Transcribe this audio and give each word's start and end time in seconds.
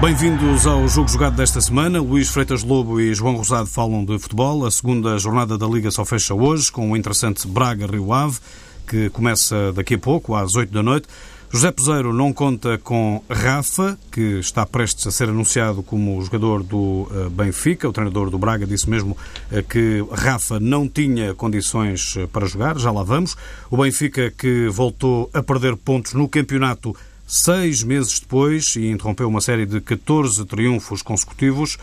Bem-vindos 0.00 0.64
ao 0.66 0.86
jogo 0.86 1.08
jogado 1.08 1.34
desta 1.34 1.60
semana. 1.60 2.00
Luís 2.00 2.28
Freitas 2.28 2.62
Lobo 2.62 3.00
e 3.00 3.12
João 3.14 3.34
Rosado 3.34 3.66
falam 3.66 4.04
de 4.04 4.16
futebol. 4.16 4.64
A 4.64 4.70
segunda 4.70 5.18
jornada 5.18 5.58
da 5.58 5.66
Liga 5.66 5.90
só 5.90 6.04
fecha 6.04 6.34
hoje 6.34 6.70
com 6.70 6.92
o 6.92 6.96
interessante 6.96 7.48
Braga-Rio 7.48 8.12
Ave, 8.12 8.38
que 8.86 9.10
começa 9.10 9.72
daqui 9.72 9.94
a 9.94 9.98
pouco, 9.98 10.36
às 10.36 10.54
8 10.54 10.72
da 10.72 10.84
noite. 10.84 11.08
José 11.54 11.70
Peseiro 11.70 12.12
não 12.12 12.32
conta 12.32 12.78
com 12.78 13.22
Rafa, 13.30 13.96
que 14.10 14.40
está 14.40 14.66
prestes 14.66 15.06
a 15.06 15.12
ser 15.12 15.28
anunciado 15.28 15.84
como 15.84 16.20
jogador 16.20 16.64
do 16.64 17.06
eh, 17.12 17.28
Benfica. 17.28 17.88
O 17.88 17.92
treinador 17.92 18.28
do 18.28 18.36
Braga 18.36 18.66
disse 18.66 18.90
mesmo 18.90 19.16
eh, 19.52 19.62
que 19.62 20.04
Rafa 20.10 20.58
não 20.58 20.88
tinha 20.88 21.32
condições 21.32 22.16
eh, 22.16 22.26
para 22.26 22.44
jogar, 22.48 22.76
já 22.76 22.90
lá 22.90 23.04
vamos. 23.04 23.36
O 23.70 23.76
Benfica 23.76 24.32
que 24.36 24.66
voltou 24.66 25.30
a 25.32 25.44
perder 25.44 25.76
pontos 25.76 26.12
no 26.12 26.28
campeonato 26.28 26.92
seis 27.24 27.84
meses 27.84 28.18
depois 28.18 28.74
e 28.74 28.88
interrompeu 28.88 29.28
uma 29.28 29.40
série 29.40 29.64
de 29.64 29.80
14 29.80 30.44
triunfos 30.46 31.02
consecutivos. 31.02 31.78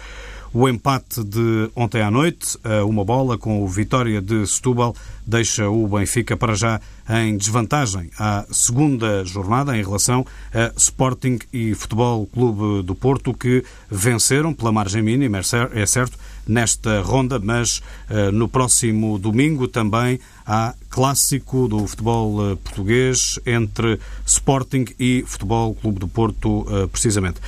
O 0.53 0.67
empate 0.67 1.23
de 1.23 1.72
ontem 1.73 2.02
à 2.02 2.12
noite, 2.12 2.58
uma 2.86 3.06
bola 3.06 3.38
com 3.38 3.64
o 3.64 3.67
Vitória 3.70 4.22
de 4.22 4.45
Setúbal, 4.45 4.94
deixa 5.25 5.70
o 5.70 5.88
Benfica 5.88 6.35
para 6.35 6.55
já 6.55 6.80
em 7.09 7.35
desvantagem 7.35 8.09
à 8.17 8.45
segunda 8.52 9.25
jornada 9.25 9.77
em 9.77 9.84
relação 9.84 10.25
a 10.53 10.71
Sporting 10.77 11.39
e 11.52 11.73
Futebol 11.75 12.25
Clube 12.27 12.84
do 12.84 12.95
Porto, 12.95 13.34
que 13.34 13.63
venceram 13.89 14.53
pela 14.53 14.71
margem 14.71 15.02
mínima, 15.02 15.39
é 15.73 15.86
certo, 15.86 16.17
nesta 16.47 17.02
ronda, 17.02 17.39
mas 17.39 17.81
uh, 18.09 18.31
no 18.31 18.47
próximo 18.47 19.17
domingo 19.17 19.67
também 19.67 20.19
há 20.45 20.73
clássico 20.89 21.67
do 21.67 21.85
futebol 21.88 22.52
uh, 22.52 22.58
português 22.58 23.39
entre 23.45 24.00
Sporting 24.25 24.85
e 25.00 25.23
Futebol 25.25 25.73
Clube 25.75 26.00
do 26.00 26.08
Porto, 26.08 26.61
uh, 26.61 26.88
precisamente. 26.88 27.39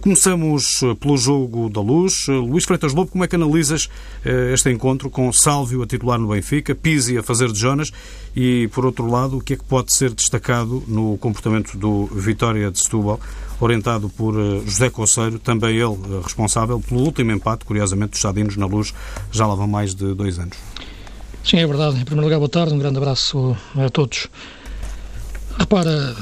Começamos 0.00 0.80
pelo 1.00 1.16
jogo 1.16 1.70
da 1.70 1.80
luz. 1.80 2.26
Luís 2.28 2.64
Freitas 2.64 2.92
Lobo, 2.92 3.10
como 3.10 3.24
é 3.24 3.28
que 3.28 3.36
analisas 3.36 3.88
este 4.52 4.70
encontro 4.70 5.08
com 5.08 5.32
Sálvio 5.32 5.82
a 5.82 5.86
titular 5.86 6.18
no 6.18 6.28
Benfica, 6.28 6.74
Pizzi 6.74 7.16
a 7.16 7.19
fazer 7.22 7.52
de 7.52 7.58
Jonas 7.58 7.90
e, 8.34 8.68
por 8.72 8.84
outro 8.84 9.06
lado, 9.10 9.38
o 9.38 9.40
que 9.40 9.54
é 9.54 9.56
que 9.56 9.64
pode 9.64 9.92
ser 9.92 10.12
destacado 10.12 10.82
no 10.86 11.16
comportamento 11.18 11.76
do 11.76 12.06
Vitória 12.06 12.70
de 12.70 12.78
Setúbal, 12.78 13.20
orientado 13.60 14.08
por 14.08 14.34
eh, 14.38 14.62
José 14.64 14.90
Coceiro, 14.90 15.38
também 15.38 15.76
ele 15.76 15.94
eh, 15.94 16.20
responsável 16.22 16.80
pelo 16.80 17.00
último 17.00 17.32
empate, 17.32 17.64
curiosamente, 17.64 18.12
dos 18.12 18.20
Sadinos 18.20 18.56
na 18.56 18.66
Luz, 18.66 18.94
já 19.30 19.46
lá 19.46 19.54
vão 19.54 19.66
mais 19.66 19.94
de 19.94 20.14
dois 20.14 20.38
anos. 20.38 20.56
Sim, 21.44 21.58
é 21.58 21.66
verdade. 21.66 22.00
Em 22.00 22.04
primeiro 22.04 22.26
lugar, 22.26 22.38
boa 22.38 22.48
tarde, 22.48 22.74
um 22.74 22.78
grande 22.78 22.98
abraço 22.98 23.56
a 23.76 23.88
todos. 23.88 24.28
Repara, 25.58 26.16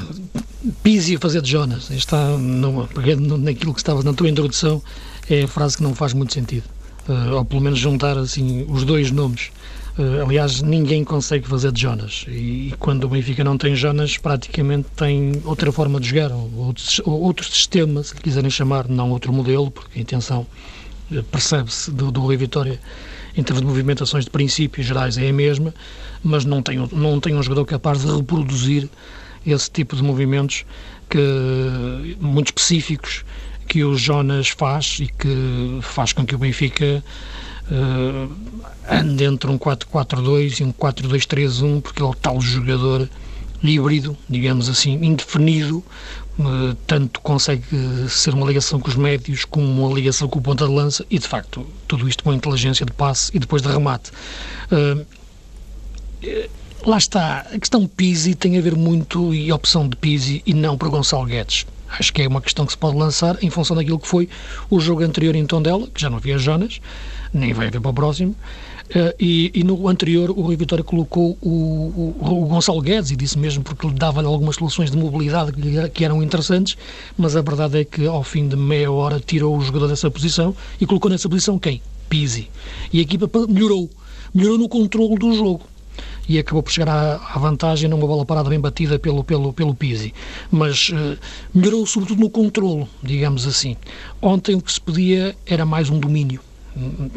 Pise 0.83 1.15
a 1.15 1.19
fazer 1.19 1.41
de 1.41 1.49
Jonas, 1.49 1.89
está 1.89 2.37
numa, 2.37 2.85
pegando 2.87 3.37
naquilo 3.37 3.73
que 3.73 3.79
estava 3.79 4.03
na 4.03 4.11
tua 4.11 4.27
introdução, 4.27 4.83
é 5.29 5.43
a 5.43 5.47
frase 5.47 5.77
que 5.77 5.83
não 5.83 5.95
faz 5.95 6.13
muito 6.13 6.33
sentido. 6.33 6.65
Uh, 7.07 7.35
ou 7.35 7.45
pelo 7.45 7.61
menos 7.61 7.79
juntar 7.79 8.17
assim 8.17 8.65
os 8.69 8.83
dois 8.83 9.09
nomes. 9.09 9.51
Uh, 9.99 10.23
aliás, 10.23 10.61
ninguém 10.61 11.03
consegue 11.03 11.45
fazer 11.45 11.73
de 11.73 11.81
Jonas. 11.81 12.25
E, 12.29 12.73
quando 12.79 13.03
o 13.03 13.09
Benfica 13.09 13.43
não 13.43 13.57
tem 13.57 13.75
Jonas, 13.75 14.17
praticamente 14.17 14.87
tem 14.95 15.41
outra 15.43 15.73
forma 15.73 15.99
de 15.99 16.07
jogar, 16.07 16.31
ou 16.31 16.49
outro, 16.55 16.83
ou 17.03 17.19
outro 17.19 17.45
sistema, 17.45 18.01
se 18.01 18.15
quiserem 18.15 18.49
chamar, 18.49 18.87
não 18.87 19.11
outro 19.11 19.33
modelo, 19.33 19.69
porque 19.69 19.99
a 19.99 20.01
intenção 20.01 20.47
uh, 21.11 21.23
percebe-se 21.23 21.91
do, 21.91 22.11
do 22.11 22.21
Rui 22.21 22.37
Vitória 22.37 22.79
em 23.35 23.43
termos 23.43 23.61
de 23.61 23.67
movimentações 23.67 24.23
de 24.23 24.31
princípios 24.31 24.87
gerais 24.87 25.17
é 25.17 25.27
a 25.27 25.33
mesma, 25.33 25.73
mas 26.23 26.45
não 26.45 26.61
tem, 26.61 26.77
não 26.93 27.19
tem 27.19 27.35
um 27.35 27.43
jogador 27.43 27.65
capaz 27.65 27.99
de 28.05 28.15
reproduzir 28.15 28.87
esse 29.45 29.69
tipo 29.69 29.97
de 29.97 30.01
movimentos 30.01 30.65
que, 31.09 32.15
muito 32.21 32.47
específicos 32.47 33.25
que 33.67 33.83
o 33.83 33.97
Jonas 33.97 34.47
faz 34.47 34.97
e 35.01 35.07
que 35.07 35.79
faz 35.81 36.13
com 36.13 36.25
que 36.25 36.33
o 36.33 36.37
Benfica 36.37 37.03
uh, 37.71 38.31
ande 38.89 39.23
entre 39.23 39.49
um 39.49 39.57
4-4-2 39.57 40.59
e 40.59 40.63
um 40.63 40.73
4-2-3-1, 40.73 41.81
porque 41.81 42.01
ele 42.01 42.07
é 42.07 42.11
o 42.11 42.15
tal 42.15 42.39
jogador 42.41 43.09
híbrido, 43.61 44.17
digamos 44.29 44.69
assim, 44.69 44.93
indefinido, 44.93 45.83
uh, 46.39 46.75
tanto 46.87 47.19
consegue 47.21 47.63
ser 48.07 48.33
uma 48.33 48.47
ligação 48.47 48.79
com 48.79 48.89
os 48.89 48.95
médios 48.95 49.45
como 49.45 49.65
uma 49.65 49.93
ligação 49.93 50.27
com 50.27 50.39
o 50.39 50.41
ponta 50.41 50.65
de 50.65 50.73
lança 50.73 51.05
e, 51.09 51.19
de 51.19 51.27
facto, 51.27 51.65
tudo 51.87 52.07
isto 52.07 52.23
com 52.23 52.33
inteligência 52.33 52.85
de 52.85 52.93
passe 52.93 53.31
e 53.33 53.39
depois 53.39 53.61
de 53.61 53.67
remate. 53.67 54.11
Uh, 54.71 55.05
lá 56.85 56.97
está, 56.97 57.39
a 57.51 57.59
questão 57.59 57.85
Pisi 57.85 58.35
tem 58.35 58.57
a 58.57 58.61
ver 58.61 58.75
muito, 58.75 59.33
e 59.33 59.51
a 59.51 59.55
opção 59.55 59.87
de 59.87 59.95
Pisi, 59.95 60.41
e 60.45 60.53
não 60.53 60.77
para 60.77 60.89
Gonçalo 60.89 61.25
Guedes. 61.25 61.65
Acho 61.97 62.13
que 62.13 62.21
é 62.21 62.27
uma 62.27 62.41
questão 62.41 62.65
que 62.65 62.71
se 62.71 62.77
pode 62.77 62.95
lançar 62.95 63.43
em 63.43 63.49
função 63.49 63.75
daquilo 63.75 63.99
que 63.99 64.07
foi 64.07 64.29
o 64.69 64.79
jogo 64.79 65.01
anterior 65.03 65.35
em 65.35 65.45
Tondela, 65.45 65.87
que 65.87 65.99
já 65.99 66.09
não 66.09 66.17
havia 66.17 66.37
Jonas, 66.37 66.79
nem 67.33 67.53
vai 67.53 67.67
haver 67.67 67.81
para 67.81 67.91
o 67.91 67.93
próximo. 67.93 68.35
Uh, 68.89 69.13
e, 69.19 69.51
e, 69.53 69.63
no 69.63 69.87
anterior 69.87 70.31
o 70.31 70.41
Rui 70.41 70.55
Vitória 70.55 70.83
colocou 70.83 71.37
o, 71.43 71.49
o, 71.49 72.15
o, 72.19 72.45
Gonçalo 72.47 72.81
Guedes 72.81 73.11
e 73.11 73.15
disse 73.15 73.37
mesmo 73.37 73.63
porque 73.63 73.85
lhe 73.85 73.93
dava-lhe 73.93 74.25
algumas 74.25 74.55
soluções 74.55 74.89
de 74.89 74.97
mobilidade 74.97 75.51
que, 75.51 75.89
que, 75.89 76.03
eram 76.03 76.23
interessantes, 76.23 76.75
mas 77.15 77.35
a 77.35 77.41
verdade 77.41 77.81
é 77.81 77.85
que 77.85 78.07
ao 78.07 78.23
fim 78.23 78.47
de 78.47 78.55
meia 78.55 78.91
hora 78.91 79.19
tirou 79.19 79.55
o 79.55 79.61
jogador 79.61 79.89
dessa 79.89 80.09
posição 80.09 80.55
e 80.81 80.87
colocou 80.87 81.11
nessa 81.11 81.29
posição 81.29 81.59
quem? 81.59 81.83
Pizzi. 82.09 82.49
E 82.91 82.97
a 82.97 83.03
equipa 83.03 83.29
melhorou. 83.47 83.87
Melhorou 84.33 84.57
no 84.57 84.67
controle 84.67 85.15
do 85.19 85.35
jogo 85.35 85.61
e 86.27 86.39
acabou 86.39 86.63
por 86.63 86.71
chegar 86.71 86.89
à, 86.89 87.15
à, 87.15 87.37
vantagem 87.37 87.89
numa 87.89 88.07
bola 88.07 88.25
parada 88.25 88.49
bem 88.49 88.59
batida 88.59 88.97
pelo, 88.97 89.23
pelo, 89.23 89.53
pelo 89.53 89.75
Pizzi. 89.75 90.13
Mas 90.51 90.89
uh, 90.89 91.17
melhorou 91.53 91.85
sobretudo 91.85 92.21
no 92.21 92.29
controlo, 92.29 92.87
digamos 93.03 93.45
assim. 93.45 93.75
Ontem 94.21 94.55
o 94.55 94.61
que 94.61 94.71
se 94.71 94.81
pedia 94.81 95.35
era 95.45 95.65
mais 95.65 95.89
um 95.89 95.99
domínio. 95.99 96.41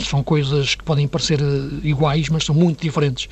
São 0.02 0.22
coisas 0.22 0.74
que 0.74 0.84
podem 0.84 1.06
parecer 1.06 1.40
eh, 1.40 1.86
iguais, 1.86 2.28
mas 2.28 2.44
são 2.44 2.54
muito 2.54 2.80
diferentes 2.80 3.28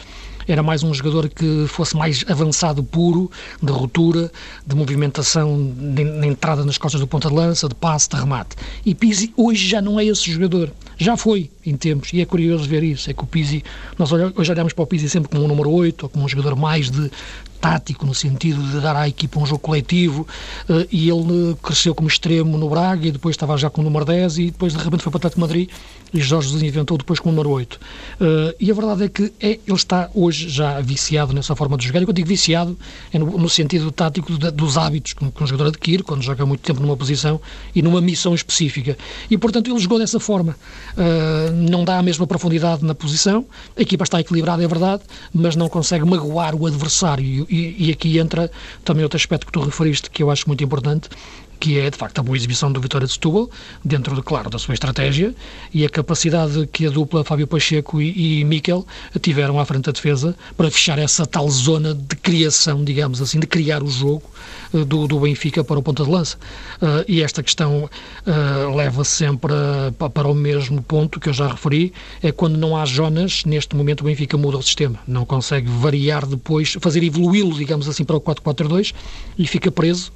era 0.52 0.62
mais 0.64 0.82
um 0.82 0.92
jogador 0.92 1.28
que 1.28 1.66
fosse 1.68 1.96
mais 1.96 2.24
avançado 2.28 2.82
puro, 2.82 3.30
de 3.62 3.70
ruptura, 3.72 4.32
de 4.66 4.74
movimentação, 4.74 5.72
de, 5.94 6.02
entrada 6.26 6.64
nas 6.64 6.76
costas 6.76 7.00
do 7.00 7.06
ponta 7.06 7.28
de 7.28 7.34
lança, 7.34 7.68
de 7.68 7.74
passe, 7.74 8.08
de 8.08 8.16
remate. 8.16 8.56
E 8.84 8.94
Pizzi 8.94 9.32
hoje 9.36 9.68
já 9.68 9.80
não 9.80 10.00
é 10.00 10.04
esse 10.04 10.30
jogador. 10.30 10.72
Já 10.98 11.16
foi 11.16 11.50
em 11.64 11.76
tempos, 11.76 12.12
e 12.12 12.20
é 12.20 12.26
curioso 12.26 12.68
ver 12.68 12.82
isso. 12.82 13.08
É 13.08 13.14
que 13.14 13.22
o 13.22 13.26
Pizzi, 13.26 13.62
nós 13.96 14.10
hoje 14.12 14.50
olhamos 14.50 14.72
para 14.72 14.82
o 14.82 14.86
Pizzi 14.86 15.08
sempre 15.08 15.30
como 15.30 15.44
um 15.44 15.48
número 15.48 15.70
8, 15.70 16.02
ou 16.02 16.08
como 16.08 16.24
um 16.24 16.28
jogador 16.28 16.56
mais 16.56 16.90
de 16.90 17.10
tático, 17.60 18.06
no 18.06 18.14
sentido 18.14 18.62
de 18.62 18.80
dar 18.80 18.96
à 18.96 19.06
equipa 19.06 19.38
um 19.38 19.46
jogo 19.46 19.60
coletivo, 19.60 20.26
uh, 20.68 20.86
e 20.90 21.08
ele 21.08 21.54
cresceu 21.62 21.94
como 21.94 22.08
extremo 22.08 22.56
no 22.56 22.68
Braga, 22.68 23.06
e 23.06 23.12
depois 23.12 23.34
estava 23.34 23.56
já 23.58 23.68
com 23.68 23.82
o 23.82 23.84
número 23.84 24.04
10, 24.04 24.38
e 24.38 24.50
depois 24.50 24.72
de 24.72 24.82
repente 24.82 25.02
foi 25.02 25.12
para 25.12 25.18
o 25.18 25.20
Atlético 25.20 25.40
Madrid, 25.40 25.68
e 26.12 26.20
Jorge 26.20 26.48
Jesus 26.48 26.62
inventou 26.62 26.96
depois 26.96 27.20
com 27.20 27.28
o 27.28 27.32
número 27.32 27.50
8. 27.50 27.74
Uh, 27.74 27.78
eh, 28.20 28.56
e 28.60 28.70
a 28.70 28.74
verdade 28.74 29.04
é 29.04 29.08
que 29.08 29.32
é, 29.40 29.60
ele 29.66 29.76
está 29.76 30.10
hoje 30.14 30.39
já 30.48 30.80
viciado 30.80 31.32
nessa 31.32 31.54
forma 31.54 31.76
de 31.76 31.86
jogar, 31.86 32.02
e 32.02 32.04
quando 32.04 32.16
digo 32.16 32.28
viciado 32.28 32.76
é 33.12 33.18
no, 33.18 33.38
no 33.38 33.48
sentido 33.48 33.90
tático 33.90 34.36
de, 34.38 34.50
dos 34.50 34.76
hábitos 34.76 35.12
que, 35.12 35.30
que 35.30 35.42
um 35.42 35.46
jogador 35.46 35.68
adquire 35.68 36.02
quando 36.02 36.22
joga 36.22 36.44
muito 36.46 36.60
tempo 36.60 36.80
numa 36.80 36.96
posição 36.96 37.40
e 37.74 37.82
numa 37.82 38.00
missão 38.00 38.34
específica. 38.34 38.96
E, 39.30 39.36
portanto, 39.36 39.70
ele 39.70 39.78
jogou 39.78 39.98
dessa 39.98 40.20
forma. 40.20 40.56
Uh, 40.92 41.52
não 41.52 41.84
dá 41.84 41.98
a 41.98 42.02
mesma 42.02 42.26
profundidade 42.26 42.84
na 42.84 42.94
posição, 42.94 43.44
a 43.76 43.82
equipa 43.82 44.04
está 44.04 44.20
equilibrada, 44.20 44.62
é 44.62 44.68
verdade, 44.68 45.02
mas 45.32 45.56
não 45.56 45.68
consegue 45.68 46.04
magoar 46.04 46.54
o 46.54 46.66
adversário. 46.66 47.46
E, 47.48 47.86
e 47.86 47.90
aqui 47.90 48.18
entra 48.18 48.50
também 48.84 49.02
outro 49.02 49.16
aspecto 49.16 49.46
que 49.46 49.52
tu 49.52 49.60
referiste, 49.60 50.10
que 50.10 50.22
eu 50.22 50.30
acho 50.30 50.46
muito 50.46 50.62
importante, 50.62 51.08
que 51.60 51.78
é, 51.78 51.91
de 51.91 51.97
facto, 51.97 52.19
a 52.19 52.22
boa 52.22 52.36
exibição 52.36 52.72
do 52.72 52.80
Vitória 52.80 53.07
de 53.07 53.12
Setúbal, 53.12 53.51
dentro, 53.84 54.16
de, 54.16 54.22
claro, 54.22 54.48
da 54.48 54.59
sua 54.59 54.72
estratégia, 54.72 55.34
e 55.72 55.84
a 55.84 55.91
capacidade 55.91 56.66
que 56.72 56.86
a 56.86 56.91
dupla 56.91 57.22
Fábio 57.22 57.47
Pacheco 57.47 58.01
e, 58.01 58.41
e 58.41 58.45
Miquel 58.45 58.86
tiveram 59.21 59.60
à 59.60 59.66
frente 59.66 59.84
da 59.84 59.92
defesa 59.92 60.34
para 60.57 60.71
fechar 60.71 60.98
essa 60.98 61.27
tal 61.27 61.48
zona 61.51 61.95
de 61.95 62.16
criação, 62.16 62.83
digamos 62.83 63.21
assim, 63.21 63.39
de 63.39 63.47
criar 63.47 63.83
o 63.83 63.89
jogo 63.89 64.22
uh, 64.72 64.84
do, 64.86 65.07
do 65.07 65.21
Benfica 65.21 65.62
para 65.62 65.78
o 65.78 65.83
ponta 65.83 66.03
de 66.03 66.10
lança. 66.10 66.39
Uh, 66.80 67.04
e 67.07 67.22
esta 67.22 67.42
questão 67.42 67.84
uh, 67.84 68.74
leva 68.74 69.04
sempre 69.04 69.53
para 70.15 70.28
o 70.28 70.34
mesmo 70.34 70.83
ponto 70.83 71.21
que 71.21 71.28
eu 71.28 71.33
já 71.34 71.48
referi, 71.48 71.92
é 72.22 72.33
quando 72.33 72.56
não 72.56 72.74
há 72.74 72.86
Jonas, 72.86 73.45
neste 73.45 73.77
momento 73.77 74.01
o 74.01 74.04
Benfica 74.04 74.39
muda 74.39 74.56
o 74.56 74.63
sistema, 74.63 74.98
não 75.06 75.27
consegue 75.27 75.68
variar 75.68 76.24
depois, 76.24 76.78
fazer 76.80 77.03
evoluí-lo, 77.04 77.54
digamos 77.54 77.86
assim, 77.86 78.04
para 78.04 78.16
o 78.16 78.21
4-4-2 78.21 78.95
e 79.39 79.47
fica 79.47 79.71
preso 79.71 80.10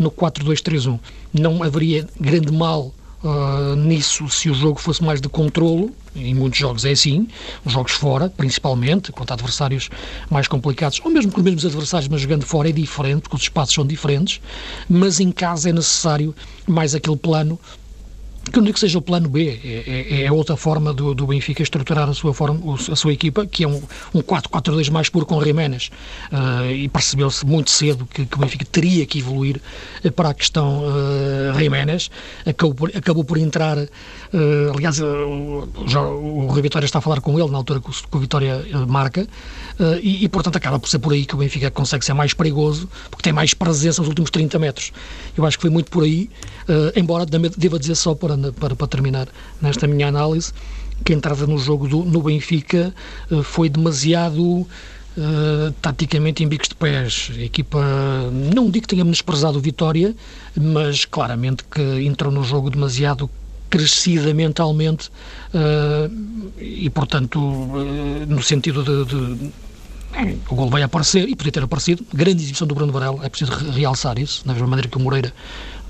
no 0.00 0.10
4-2-3-1. 0.10 0.98
Não 1.32 1.62
haveria 1.62 2.08
grande 2.18 2.50
mal 2.50 2.92
uh, 3.22 3.76
nisso 3.76 4.28
se 4.28 4.50
o 4.50 4.54
jogo 4.54 4.80
fosse 4.80 5.04
mais 5.04 5.20
de 5.20 5.28
controlo, 5.28 5.94
em 6.16 6.34
muitos 6.34 6.58
jogos 6.58 6.84
é 6.84 6.90
assim, 6.90 7.28
os 7.64 7.72
jogos 7.72 7.92
fora, 7.92 8.28
principalmente, 8.28 9.12
contra 9.12 9.34
adversários 9.34 9.90
mais 10.28 10.48
complicados, 10.48 11.00
ou 11.04 11.10
mesmo 11.10 11.30
com 11.30 11.38
os 11.38 11.44
mesmos 11.44 11.66
adversários, 11.66 12.08
mas 12.08 12.20
jogando 12.20 12.44
fora 12.44 12.68
é 12.68 12.72
diferente, 12.72 13.22
porque 13.22 13.36
os 13.36 13.42
espaços 13.42 13.74
são 13.74 13.86
diferentes, 13.86 14.40
mas 14.88 15.20
em 15.20 15.30
casa 15.30 15.70
é 15.70 15.72
necessário 15.72 16.34
mais 16.66 16.94
aquele 16.94 17.16
plano 17.16 17.58
que 18.50 18.58
não 18.58 18.64
digo 18.64 18.74
que 18.74 18.80
seja 18.80 18.98
o 18.98 19.02
plano 19.02 19.28
B, 19.28 19.60
é, 19.64 20.22
é, 20.22 20.22
é 20.24 20.32
outra 20.32 20.56
forma 20.56 20.92
do, 20.92 21.14
do, 21.14 21.26
Benfica 21.26 21.62
estruturar 21.62 22.08
a 22.08 22.14
sua, 22.14 22.34
forma, 22.34 22.60
a 22.74 22.96
sua 22.96 23.12
equipa, 23.12 23.46
que 23.46 23.64
é 23.64 23.68
um, 23.68 23.82
um 24.14 24.22
4-4-2 24.22 24.90
mais 24.90 25.08
puro 25.08 25.26
com 25.26 25.42
Jiménez. 25.42 25.90
Uh, 26.32 26.70
e 26.70 26.88
percebeu-se 26.88 27.44
muito 27.46 27.70
cedo 27.70 28.06
que, 28.06 28.26
que, 28.26 28.36
o 28.36 28.38
Benfica 28.40 28.64
teria 28.64 29.06
que 29.06 29.18
evoluir 29.18 29.60
eh, 30.02 30.10
para 30.10 30.30
a 30.30 30.34
questão 30.34 30.82
uh. 30.84 32.10
Acabou 32.46 32.74
por, 32.74 32.96
acabou 32.96 33.24
por 33.24 33.38
entrar, 33.38 33.78
uh, 33.78 33.88
aliás, 34.74 34.98
uh, 35.00 35.68
já, 35.86 36.00
o 36.00 36.46
Rui 36.46 36.62
Vitória 36.62 36.86
está 36.86 36.98
a 36.98 37.02
falar 37.02 37.20
com 37.20 37.38
ele 37.38 37.50
na 37.50 37.58
altura 37.58 37.80
que 37.80 37.90
o, 37.90 37.92
que 37.92 38.16
o 38.16 38.20
Vitória 38.20 38.64
marca, 38.88 39.26
e, 40.02 40.24
e, 40.24 40.28
portanto 40.28 40.56
acaba 40.56 40.78
por 40.78 40.88
ser 40.88 40.98
por 40.98 41.12
aí 41.12 41.24
que 41.24 41.34
o 41.34 41.38
Benfica 41.38 41.70
consegue 41.70 42.04
ser 42.04 42.12
mais 42.12 42.34
perigoso, 42.34 42.88
porque 43.10 43.22
tem 43.22 43.32
mais 43.32 43.54
presença 43.54 44.02
nos 44.02 44.08
últimos 44.08 44.30
30 44.30 44.58
metros. 44.58 44.92
Eu 45.36 45.46
acho 45.46 45.56
que 45.56 45.62
foi 45.62 45.70
muito 45.70 45.90
por 45.90 46.04
aí, 46.04 46.28
embora 46.94 47.24
deva 47.24 47.78
dizer 47.78 47.94
só 47.94 48.14
para 48.14 48.36
para, 48.58 48.74
para 48.74 48.86
terminar 48.86 49.28
nesta 49.60 49.86
minha 49.86 50.08
análise, 50.08 50.52
que 51.04 51.12
a 51.12 51.16
entrada 51.16 51.46
no 51.46 51.58
jogo 51.58 51.88
do, 51.88 52.04
no 52.04 52.22
Benfica 52.22 52.94
uh, 53.30 53.42
foi 53.42 53.68
demasiado 53.68 54.66
Uh, 55.18 55.72
taticamente 55.82 56.44
em 56.44 56.48
bicos 56.48 56.68
de 56.68 56.74
pés. 56.76 57.32
A 57.36 57.42
equipa, 57.42 57.84
não 58.54 58.70
digo 58.70 58.86
que 58.86 58.94
tenha 58.94 59.04
menosprezado 59.04 59.58
o 59.58 59.60
Vitória, 59.60 60.14
mas 60.56 61.04
claramente 61.04 61.64
que 61.64 61.82
entrou 62.06 62.32
no 62.32 62.44
jogo 62.44 62.70
demasiado 62.70 63.28
crescida 63.68 64.32
mentalmente 64.32 65.10
uh, 65.52 66.52
e, 66.58 66.88
portanto, 66.90 67.40
uh, 67.40 68.26
no 68.28 68.40
sentido 68.40 68.82
de, 68.84 69.04
de 69.04 69.50
o 70.48 70.54
gol 70.54 70.68
vai 70.68 70.82
aparecer 70.82 71.28
e 71.28 71.36
podia 71.36 71.52
ter 71.52 71.62
aparecido. 71.62 72.04
Grande 72.12 72.42
exibição 72.42 72.66
do 72.66 72.74
Bruno 72.74 72.92
Varela, 72.92 73.24
é 73.24 73.28
preciso 73.28 73.52
realçar 73.70 74.18
isso, 74.18 74.46
da 74.46 74.52
mesma 74.52 74.68
maneira 74.68 74.88
que 74.88 74.96
o 74.96 75.00
Moreira 75.00 75.32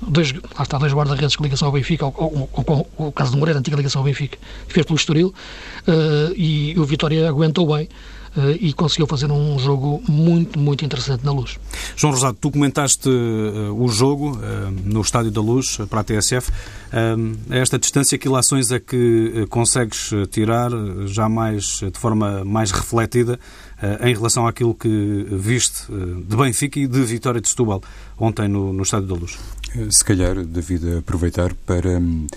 dois, 0.01 0.33
lá 0.33 0.63
está, 0.63 0.77
dois 0.77 0.93
guarda-redes 0.93 1.35
com 1.35 1.43
ligação 1.43 1.67
ao 1.67 1.71
Benfica, 1.73 2.05
o 2.07 3.11
caso 3.13 3.31
do 3.31 3.37
Moreira, 3.37 3.59
antiga 3.59 3.77
ligação 3.77 4.01
ao 4.01 4.05
Benfica, 4.05 4.37
fez 4.67 4.85
pelo 4.85 4.97
Estoril, 4.97 5.33
uh, 5.87 6.33
e 6.35 6.75
o 6.77 6.85
Vitória 6.85 7.27
aguentou 7.27 7.75
bem. 7.75 7.87
Uh, 8.33 8.51
e 8.61 8.71
conseguiu 8.71 9.05
fazer 9.07 9.29
um 9.29 9.59
jogo 9.59 10.01
muito, 10.07 10.57
muito 10.57 10.85
interessante 10.85 11.25
na 11.25 11.33
Luz. 11.33 11.59
João 11.97 12.13
Rosado, 12.13 12.37
tu 12.39 12.49
comentaste 12.49 13.09
uh, 13.09 13.75
o 13.77 13.89
jogo 13.89 14.37
uh, 14.37 14.71
no 14.85 15.01
Estádio 15.01 15.31
da 15.31 15.41
Luz 15.41 15.75
para 15.89 15.99
a 15.99 16.03
TSF. 16.03 16.49
a 17.49 17.55
esta 17.57 17.77
distância, 17.77 18.17
que 18.17 18.29
ilações 18.29 18.71
é 18.71 18.79
que 18.79 19.45
consegues 19.49 20.11
tirar 20.31 20.71
já 21.07 21.27
mais, 21.27 21.81
de 21.81 21.99
forma 21.99 22.45
mais 22.45 22.71
refletida 22.71 23.37
em 24.01 24.13
relação 24.13 24.47
àquilo 24.47 24.73
que 24.75 25.25
viste 25.31 25.91
de 26.25 26.35
Benfica 26.37 26.79
e 26.79 26.87
de 26.87 27.01
Vitória 27.03 27.41
de 27.41 27.49
Setúbal 27.49 27.81
ontem 28.17 28.47
no, 28.47 28.71
no 28.71 28.83
Estádio 28.83 29.07
da 29.07 29.15
Luz? 29.15 29.37
Se 29.89 30.03
calhar, 30.03 30.35
David, 30.43 30.97
aproveitar 30.97 31.53
para 31.65 31.91
hum, 31.97 32.27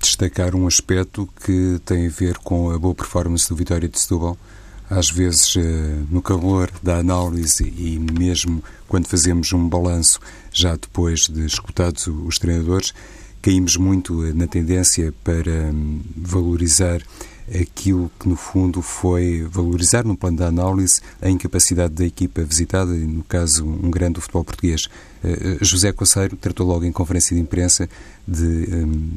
destacar 0.00 0.54
um 0.54 0.66
aspecto 0.66 1.28
que 1.44 1.78
tem 1.84 2.06
a 2.06 2.10
ver 2.10 2.38
com 2.38 2.70
a 2.70 2.78
boa 2.78 2.94
performance 2.94 3.46
do 3.46 3.54
Vitória 3.54 3.86
de 3.86 4.00
Setúbal. 4.00 4.38
Às 4.88 5.10
vezes, 5.10 5.54
eh, 5.56 6.02
no 6.10 6.22
calor 6.22 6.70
da 6.82 6.96
análise 6.96 7.64
e 7.64 7.98
mesmo 7.98 8.64
quando 8.88 9.06
fazemos 9.06 9.52
um 9.52 9.68
balanço, 9.68 10.18
já 10.50 10.76
depois 10.76 11.26
de 11.28 11.44
escutados 11.44 12.06
os 12.06 12.38
treinadores, 12.38 12.94
caímos 13.42 13.76
muito 13.76 14.24
eh, 14.24 14.32
na 14.32 14.46
tendência 14.46 15.12
para 15.22 15.50
hum, 15.50 16.00
valorizar 16.16 17.02
aquilo 17.48 18.10
que, 18.18 18.28
no 18.28 18.36
fundo, 18.36 18.82
foi 18.82 19.46
valorizar 19.48 20.04
no 20.04 20.16
plano 20.16 20.36
da 20.36 20.46
análise 20.46 21.00
a 21.20 21.28
incapacidade 21.28 21.94
da 21.94 22.04
equipa 22.04 22.42
visitada, 22.42 22.94
e 22.94 23.06
no 23.06 23.22
caso, 23.22 23.64
um 23.64 23.90
grande 23.90 24.14
do 24.14 24.20
futebol 24.20 24.44
português. 24.44 24.88
Eh, 25.22 25.56
eh, 25.60 25.64
José 25.64 25.92
Coceiro 25.92 26.36
tratou 26.36 26.66
logo 26.66 26.84
em 26.84 26.92
conferência 26.92 27.36
de 27.36 27.42
imprensa 27.42 27.88
de, 28.26 28.68
ehm, 28.70 29.10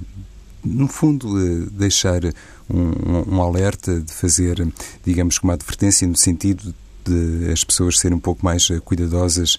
no 0.63 0.87
fundo, 0.87 1.39
eh, 1.39 1.67
deixar 1.71 2.21
um, 2.69 3.35
um 3.35 3.41
alerta, 3.41 3.99
de 3.99 4.13
fazer, 4.13 4.65
digamos, 5.03 5.39
uma 5.39 5.53
advertência 5.53 6.07
no 6.07 6.17
sentido 6.17 6.73
de 7.03 7.51
as 7.51 7.63
pessoas 7.63 7.97
serem 7.97 8.17
um 8.17 8.19
pouco 8.19 8.45
mais 8.45 8.67
cuidadosas 8.83 9.57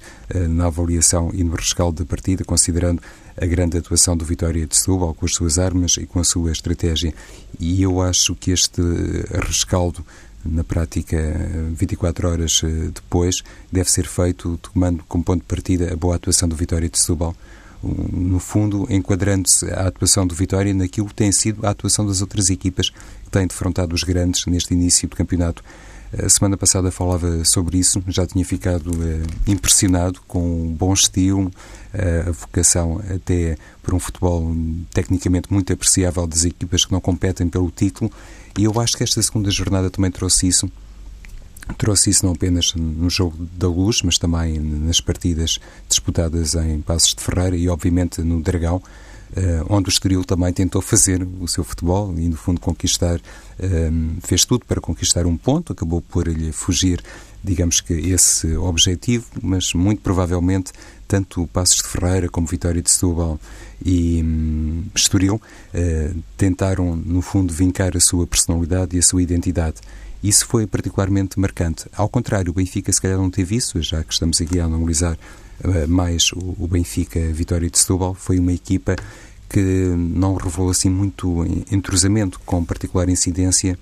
na 0.50 0.66
avaliação 0.66 1.30
e 1.32 1.42
no 1.42 1.56
rescaldo 1.56 2.04
da 2.04 2.08
partida, 2.08 2.44
considerando 2.44 3.02
a 3.40 3.46
grande 3.46 3.78
atuação 3.78 4.16
do 4.16 4.24
Vitória 4.24 4.66
de 4.66 4.76
Setúbal 4.76 5.14
com 5.14 5.24
as 5.24 5.32
suas 5.32 5.58
armas 5.58 5.96
e 5.96 6.06
com 6.06 6.20
a 6.20 6.24
sua 6.24 6.52
estratégia. 6.52 7.14
E 7.58 7.82
eu 7.82 8.02
acho 8.02 8.34
que 8.34 8.50
este 8.50 8.82
rescaldo 9.46 10.04
na 10.44 10.62
prática 10.62 11.16
24 11.74 12.28
horas 12.28 12.62
eh, 12.64 12.90
depois 12.94 13.42
deve 13.70 13.90
ser 13.90 14.06
feito 14.06 14.58
tomando 14.58 15.04
como 15.06 15.22
ponto 15.24 15.40
de 15.40 15.46
partida 15.46 15.92
a 15.92 15.96
boa 15.96 16.16
atuação 16.16 16.48
do 16.48 16.56
Vitória 16.56 16.88
de 16.88 16.98
Setúbal 16.98 17.34
no 17.82 18.38
fundo, 18.38 18.86
enquadrando-se 18.90 19.70
a 19.70 19.88
atuação 19.88 20.26
do 20.26 20.34
Vitória 20.34 20.72
naquilo 20.74 21.08
que 21.08 21.14
tem 21.14 21.32
sido 21.32 21.66
a 21.66 21.70
atuação 21.70 22.06
das 22.06 22.20
outras 22.20 22.50
equipas 22.50 22.90
que 22.90 23.30
têm 23.30 23.46
defrontado 23.46 23.94
os 23.94 24.02
grandes 24.02 24.44
neste 24.46 24.74
início 24.74 25.08
do 25.08 25.16
campeonato. 25.16 25.64
A 26.12 26.28
semana 26.28 26.56
passada 26.56 26.90
falava 26.90 27.44
sobre 27.44 27.78
isso, 27.78 28.02
já 28.08 28.26
tinha 28.26 28.44
ficado 28.44 28.90
uh, 28.90 29.26
impressionado 29.46 30.20
com 30.26 30.40
um 30.40 30.72
bom 30.72 30.92
estilo, 30.92 31.46
uh, 31.46 32.28
a 32.28 32.32
vocação 32.32 33.00
até 33.14 33.56
por 33.80 33.94
um 33.94 34.00
futebol 34.00 34.52
tecnicamente 34.92 35.52
muito 35.52 35.72
apreciável 35.72 36.26
das 36.26 36.44
equipas 36.44 36.84
que 36.84 36.90
não 36.90 37.00
competem 37.00 37.48
pelo 37.48 37.70
título, 37.70 38.10
e 38.58 38.64
eu 38.64 38.80
acho 38.80 38.96
que 38.96 39.04
esta 39.04 39.22
segunda 39.22 39.52
jornada 39.52 39.88
também 39.88 40.10
trouxe 40.10 40.48
isso. 40.48 40.70
Trouxe 41.78 42.10
isso 42.10 42.26
não 42.26 42.32
apenas 42.32 42.74
no 42.74 43.08
jogo 43.08 43.48
da 43.56 43.68
luz, 43.68 44.02
mas 44.02 44.18
também 44.18 44.58
nas 44.58 45.00
partidas 45.00 45.60
disputadas 45.88 46.56
em 46.56 46.80
Passos 46.80 47.14
de 47.14 47.22
Ferreira 47.22 47.56
e, 47.56 47.68
obviamente, 47.68 48.20
no 48.22 48.42
Dragão, 48.42 48.82
Uh, 49.30 49.64
onde 49.68 49.88
o 49.88 49.90
Estoril 49.90 50.24
também 50.24 50.52
tentou 50.52 50.82
fazer 50.82 51.24
o 51.40 51.46
seu 51.46 51.62
futebol 51.62 52.12
e, 52.18 52.28
no 52.28 52.34
fundo, 52.34 52.60
conquistar, 52.60 53.20
fez 54.22 54.44
tudo 54.44 54.64
para 54.64 54.80
conquistar 54.80 55.26
um 55.26 55.36
ponto, 55.36 55.72
acabou 55.72 56.00
por 56.00 56.26
lhe 56.26 56.52
fugir, 56.52 57.02
digamos 57.42 57.80
que, 57.80 57.92
esse 57.92 58.56
objetivo, 58.56 59.26
mas 59.42 59.72
muito 59.74 60.02
provavelmente 60.02 60.72
tanto 61.06 61.42
o 61.42 61.46
Passos 61.46 61.78
de 61.78 61.88
Ferreira 61.88 62.28
como 62.28 62.46
Vitória 62.46 62.80
de 62.80 62.88
Setúbal 62.90 63.38
e 63.84 64.22
um, 64.22 64.84
Estoril 64.94 65.34
uh, 65.34 66.22
tentaram, 66.36 66.94
no 66.94 67.20
fundo, 67.20 67.52
vincar 67.52 67.96
a 67.96 68.00
sua 68.00 68.26
personalidade 68.26 68.96
e 68.96 69.00
a 69.00 69.02
sua 69.02 69.20
identidade. 69.20 69.78
Isso 70.22 70.46
foi 70.46 70.66
particularmente 70.66 71.40
marcante. 71.40 71.86
Ao 71.96 72.08
contrário, 72.08 72.50
o 72.50 72.54
Benfica 72.54 72.92
se 72.92 73.00
calhar 73.00 73.18
não 73.18 73.30
teve 73.30 73.56
isso, 73.56 73.82
já 73.82 74.04
que 74.04 74.12
estamos 74.12 74.40
aqui 74.40 74.60
a 74.60 74.66
analisar 74.66 75.18
eh, 75.64 75.86
mais 75.86 76.30
o 76.32 76.68
Benfica 76.68 77.20
Vitória 77.32 77.68
de 77.68 77.78
Setúbal, 77.78 78.14
foi 78.14 78.38
uma 78.38 78.52
equipa 78.52 78.96
que 79.50 79.60
não 79.60 80.36
revelou 80.36 80.70
assim 80.70 80.88
muito 80.88 81.44
entrosamento, 81.70 82.40
com 82.46 82.64
particular 82.64 83.08
incidência 83.08 83.76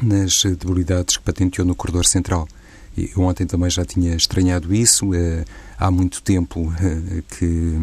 nas 0.00 0.44
debilidades 0.44 1.16
que 1.16 1.24
patenteou 1.24 1.66
no 1.66 1.74
corredor 1.74 2.06
central. 2.06 2.48
Eu 2.96 3.22
ontem 3.22 3.46
também 3.46 3.68
já 3.68 3.84
tinha 3.84 4.14
estranhado 4.14 4.74
isso. 4.74 5.12
Eh, 5.12 5.44
há 5.76 5.90
muito 5.90 6.22
tempo 6.22 6.72
eh, 6.80 7.22
que, 7.28 7.74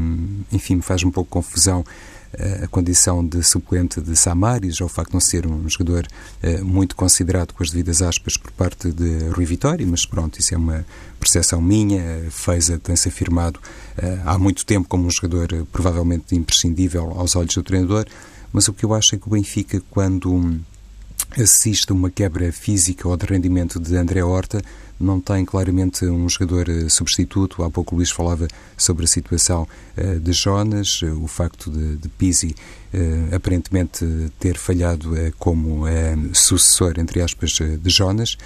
enfim, 0.51 0.75
me 0.75 0.81
faz 0.81 1.03
um 1.03 1.11
pouco 1.11 1.29
confusão 1.29 1.85
a 2.63 2.67
condição 2.67 3.25
de 3.25 3.43
suplente 3.43 4.01
de 4.01 4.15
Samaris, 4.15 4.81
ou 4.81 4.87
o 4.87 4.89
facto 4.89 5.09
de 5.09 5.13
não 5.13 5.21
ser 5.21 5.45
um 5.45 5.69
jogador 5.69 6.07
uh, 6.43 6.65
muito 6.65 6.95
considerado 6.95 7.53
com 7.53 7.61
as 7.61 7.69
devidas 7.69 8.01
aspas 8.01 8.37
por 8.37 8.51
parte 8.51 8.91
de 8.91 9.29
Rui 9.29 9.45
Vitória, 9.45 9.85
mas 9.85 10.05
pronto, 10.05 10.39
isso 10.39 10.53
é 10.53 10.57
uma 10.57 10.85
percepção 11.19 11.61
minha. 11.61 12.25
Feza 12.31 12.79
tem-se 12.79 13.07
afirmado 13.07 13.59
uh, 13.59 14.21
há 14.25 14.37
muito 14.37 14.65
tempo 14.65 14.87
como 14.87 15.05
um 15.05 15.11
jogador 15.11 15.53
uh, 15.53 15.65
provavelmente 15.67 16.35
imprescindível 16.35 17.13
aos 17.15 17.35
olhos 17.35 17.53
do 17.53 17.63
treinador, 17.63 18.05
mas 18.51 18.67
o 18.67 18.73
que 18.73 18.83
eu 18.83 18.93
acho 18.93 19.15
é 19.15 19.17
que 19.17 19.27
o 19.27 19.31
Benfica, 19.31 19.81
quando 19.89 20.59
assiste 21.37 21.91
a 21.91 21.95
uma 21.95 22.09
quebra 22.09 22.51
física 22.51 23.07
ou 23.07 23.15
de 23.17 23.25
rendimento 23.25 23.79
de 23.79 23.95
André 23.95 24.23
Horta, 24.23 24.61
não 24.99 25.19
tem 25.19 25.43
claramente 25.45 26.05
um 26.05 26.27
jogador 26.29 26.69
eh, 26.69 26.89
substituto. 26.89 27.63
Há 27.63 27.69
pouco 27.69 27.93
o 27.93 27.97
Luís 27.97 28.11
falava 28.11 28.47
sobre 28.77 29.05
a 29.05 29.07
situação 29.07 29.67
uh, 29.97 30.19
de 30.19 30.31
Jonas, 30.33 31.01
uh, 31.01 31.23
o 31.23 31.27
facto 31.27 31.69
de, 31.69 31.97
de 31.97 32.09
Pizzi 32.09 32.55
aparentemente 33.35 34.05
ter 34.39 34.55
falhado 34.55 35.15
como 35.39 35.85
sucessor, 36.31 36.93
entre 36.99 37.23
aspas, 37.23 37.49
de 37.53 37.89
Jonas. 37.89 38.37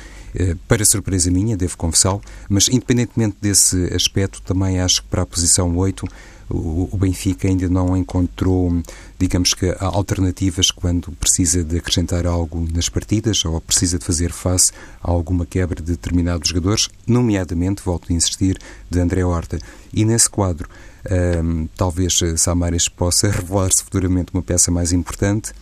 para 0.70 0.86
surpresa 0.86 1.30
minha, 1.30 1.58
devo 1.58 1.76
confessá-lo, 1.76 2.22
mas 2.48 2.70
independentemente 2.70 3.36
desse 3.42 3.94
aspecto, 3.94 4.42
também 4.42 4.80
acho 4.80 5.02
que 5.02 5.10
para 5.10 5.24
a 5.24 5.26
posição 5.26 5.76
8 5.76 6.08
o, 6.50 6.98
Benfica 6.98 7.48
ainda 7.48 7.68
não 7.70 7.96
encontrou, 7.96 8.82
digamos 9.20 9.54
que, 9.54 9.76
alternativas 9.80 10.72
quando 10.72 11.12
precisa 11.14 11.64
de 11.64 11.78
acrescentar 11.78 12.26
algo 12.26 12.68
nas 12.74 12.90
partidas 12.90 13.44
ou 13.46 13.60
precisa 13.60 14.00
de 14.00 14.06
fazer 14.06 14.32
face 14.32 14.72
a 15.04 15.12
alguma 15.12 15.46
quebra 15.46 15.82
de 15.82 15.92
determinados 15.92 16.50
jogadores, 16.50 16.90
nomeadamente, 17.06 17.82
volto 17.84 18.12
a 18.12 18.16
insistir, 18.16 18.58
de 18.90 19.00
André 19.00 19.24
Horta. 19.24 19.60
E 19.94 20.06
nesse 20.06 20.30
quadro, 20.30 20.68
Um, 21.10 21.68
talvez 21.78 22.20
Samares 22.36 22.90
possa 22.90 23.30
revelar-se 23.32 23.82
futuramente 23.82 24.34
uma 24.34 24.44
peça 24.44 24.70
mais 24.70 24.92
importante. 24.92 25.54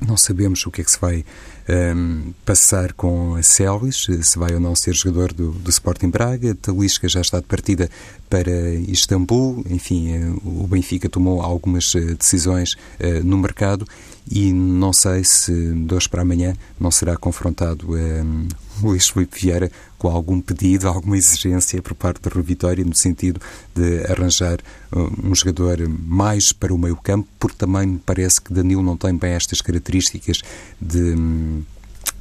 Não 0.00 0.16
sabemos 0.16 0.64
o 0.66 0.70
que 0.70 0.82
é 0.82 0.84
que 0.84 0.90
se 0.90 1.00
vai 1.00 1.24
um, 1.68 2.32
passar 2.44 2.92
com 2.92 3.34
a 3.34 3.42
Celis, 3.42 4.06
se 4.22 4.38
vai 4.38 4.54
ou 4.54 4.60
não 4.60 4.74
ser 4.74 4.94
jogador 4.94 5.32
do, 5.32 5.50
do 5.52 5.70
Sporting 5.70 6.10
Braga. 6.10 6.54
Talisca 6.54 7.08
já 7.08 7.20
está 7.20 7.38
de 7.38 7.46
partida 7.46 7.90
para 8.28 8.50
Istambul. 8.74 9.64
Enfim, 9.68 10.12
eh, 10.12 10.32
o 10.44 10.66
Benfica 10.66 11.08
tomou 11.08 11.40
algumas 11.40 11.94
eh, 11.94 12.14
decisões 12.14 12.72
uh, 12.72 13.24
no 13.24 13.38
mercado 13.38 13.86
e 14.30 14.52
não 14.52 14.92
sei 14.92 15.24
se 15.24 15.52
de 15.52 15.94
hoje 15.94 16.08
para 16.08 16.22
amanhã 16.22 16.54
não 16.78 16.90
será 16.90 17.16
confrontado 17.16 17.94
um, 17.94 18.48
Luís 18.82 19.08
Filipe 19.08 19.40
Vieira 19.40 19.70
com 19.98 20.08
algum 20.08 20.40
pedido, 20.40 20.88
alguma 20.88 21.16
exigência 21.16 21.80
por 21.82 21.94
parte 21.94 22.28
Rui 22.28 22.42
Vitória 22.42 22.84
no 22.84 22.96
sentido 22.96 23.40
de 23.74 24.04
arranjar 24.10 24.58
um 24.92 25.34
jogador 25.34 25.78
mais 25.88 26.52
para 26.52 26.74
o 26.74 26.78
meio 26.78 26.96
campo, 26.96 27.28
porque 27.38 27.56
também 27.56 27.86
me 27.86 27.98
parece 27.98 28.40
que 28.40 28.52
Danilo 28.52 28.82
não 28.82 28.96
tem 28.96 29.16
bem 29.16 29.32
estas 29.32 29.60
características 29.60 30.42
de 30.80 31.14
hum, 31.14 31.62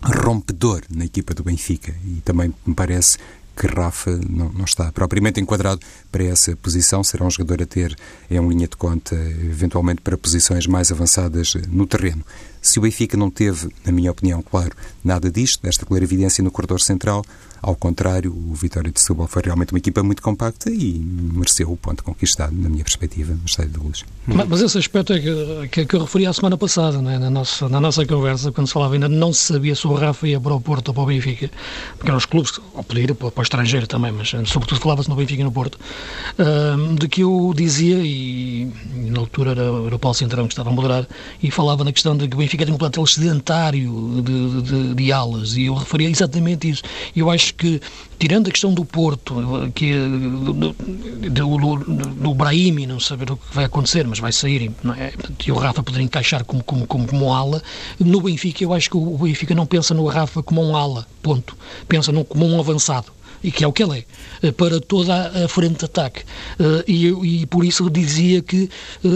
rompedor 0.03 0.81
na 0.89 1.05
equipa 1.05 1.33
do 1.33 1.43
Benfica. 1.43 1.95
E 2.05 2.21
também 2.21 2.53
me 2.65 2.75
parece 2.75 3.17
que 3.55 3.67
Rafa 3.67 4.19
não, 4.27 4.49
não, 4.49 4.65
está 4.65 4.91
propriamente 4.91 5.39
enquadrado 5.39 5.79
para 6.11 6.23
essa 6.23 6.55
posição. 6.55 7.03
Será 7.03 7.25
um 7.25 7.31
jogador 7.31 7.61
a 7.63 7.65
ter 7.65 7.95
em 8.29 8.47
linha 8.47 8.67
de 8.67 8.75
conta, 8.75 9.15
eventualmente 9.15 10.01
para 10.01 10.17
posições 10.17 10.67
mais 10.67 10.91
avançadas 10.91 11.55
no 11.67 11.85
terreno. 11.85 12.23
Se 12.61 12.79
o 12.79 12.83
Benfica 12.83 13.17
não 13.17 13.29
teve, 13.29 13.69
na 13.85 13.91
minha 13.91 14.11
opinião, 14.11 14.41
claro, 14.41 14.71
nada 15.03 15.31
disto, 15.31 15.63
desta 15.63 15.85
clara 15.85 16.03
evidência 16.03 16.43
no 16.43 16.51
corredor 16.51 16.79
central, 16.79 17.23
ao 17.61 17.75
contrário, 17.75 18.31
o 18.31 18.55
Vitória 18.55 18.91
de 18.91 18.99
Setúbal 18.99 19.27
foi 19.27 19.43
realmente 19.45 19.71
uma 19.71 19.77
equipa 19.77 20.01
muito 20.01 20.21
compacta 20.21 20.71
e 20.71 20.97
mereceu 20.97 21.71
o 21.71 21.77
ponto 21.77 22.03
conquistado, 22.03 22.53
na 22.55 22.67
minha 22.67 22.83
perspectiva, 22.83 23.33
no 23.33 23.45
Estádio 23.45 23.73
de 23.73 23.79
Luz. 23.79 24.03
Mas, 24.25 24.47
mas, 24.47 24.61
esse 24.61 24.79
aspecto 24.79 25.13
é 25.13 25.19
que, 25.19 25.67
que, 25.67 25.85
que, 25.85 25.95
eu 25.95 25.99
referi 26.01 26.25
à 26.25 26.33
semana 26.33 26.57
passada, 26.57 26.97
é? 26.97 27.19
na, 27.19 27.29
nossa, 27.29 27.69
na 27.69 27.79
nossa 27.79 28.03
conversa, 28.03 28.51
quando 28.51 28.65
se 28.65 28.73
falava 28.73 28.95
ainda 28.95 29.07
não 29.07 29.31
se 29.31 29.53
sabia 29.53 29.75
se 29.75 29.85
o 29.85 29.93
Rafa 29.93 30.27
ia 30.27 30.39
para 30.39 30.55
o 30.55 30.59
Porto 30.59 30.87
ou 30.87 30.93
para 30.95 31.03
o 31.03 31.05
Benfica, 31.05 31.51
porque 31.97 32.09
eram 32.09 32.17
os 32.17 32.25
clubes, 32.25 32.59
ao 32.73 32.83
pedir 32.83 33.13
para, 33.13 33.29
para 33.29 33.41
o 33.41 33.43
estrangeiro 33.43 33.85
também, 33.85 34.11
mas 34.11 34.29
sobretudo 34.49 34.81
falava-se 34.81 35.07
no 35.07 35.15
Benfica 35.15 35.41
e 35.41 35.43
no 35.43 35.51
Porto, 35.51 35.75
uh, 35.75 36.95
de 36.95 37.07
que 37.07 37.21
eu 37.21 37.53
dizia, 37.55 37.99
e, 37.99 38.63
e 38.95 39.11
na 39.11 39.19
altura 39.19 39.51
era, 39.51 39.61
era 39.61 39.95
o 39.95 39.99
Paulo 39.99 40.15
Centrão 40.15 40.47
que 40.47 40.53
estava 40.53 40.71
a 40.71 40.73
moderar, 40.73 41.07
e 41.43 41.51
falava 41.51 41.83
na 41.83 41.91
questão 41.91 42.17
de 42.17 42.27
que 42.27 42.35
o 42.35 42.39
Benfica 42.39 42.50
tem 42.57 42.73
um 42.73 42.77
plantel 42.77 43.05
sedentário 43.05 44.21
de, 44.21 44.61
de, 44.61 44.93
de, 44.95 45.11
alas, 45.11 45.55
e 45.55 45.65
eu 45.65 45.73
referia 45.73 46.09
exatamente 46.09 46.69
isso. 46.69 46.83
Eu 47.15 47.29
acho 47.29 47.53
que, 47.55 47.81
tirando 48.19 48.47
a 48.47 48.51
questão 48.51 48.73
do 48.73 48.85
Porto, 48.85 49.35
que, 49.73 49.93
do, 49.93 50.53
do, 50.53 50.73
do, 50.73 52.33
Brahimi, 52.33 52.85
não 52.85 52.99
saber 52.99 53.31
o 53.31 53.37
que 53.37 53.53
vai 53.53 53.65
acontecer, 53.65 54.05
mas 54.07 54.19
vai 54.19 54.31
sair, 54.31 54.71
é? 54.97 55.13
e 55.45 55.51
o 55.51 55.55
Rafa 55.55 55.83
poder 55.83 56.01
encaixar 56.01 56.43
como, 56.43 56.63
como, 56.63 56.85
como, 56.87 57.07
como 57.07 57.33
ala, 57.33 57.61
no 57.99 58.21
Benfica 58.21 58.63
eu 58.63 58.73
acho 58.73 58.89
que 58.89 58.97
o 58.97 59.17
Benfica 59.17 59.55
não 59.55 59.65
pensa 59.65 59.93
no 59.93 60.05
Rafa 60.07 60.43
como 60.43 60.63
um 60.63 60.75
ala, 60.75 61.07
ponto. 61.21 61.57
Pensa 61.87 62.11
no, 62.11 62.23
como 62.23 62.45
um 62.45 62.59
avançado 62.59 63.11
e 63.43 63.51
que 63.51 63.63
é 63.63 63.67
o 63.67 63.73
que 63.73 63.83
ele 63.83 63.99
é, 63.99 64.47
eh, 64.47 64.51
para 64.51 64.79
toda 64.79 65.31
a 65.43 65.47
frente 65.47 65.79
de 65.79 65.85
ataque. 65.85 66.23
Eh, 66.59 66.83
e, 66.87 67.41
e 67.41 67.45
por 67.45 67.65
isso 67.65 67.89
dizia 67.89 68.41
que, 68.41 68.69
eh, 69.03 69.09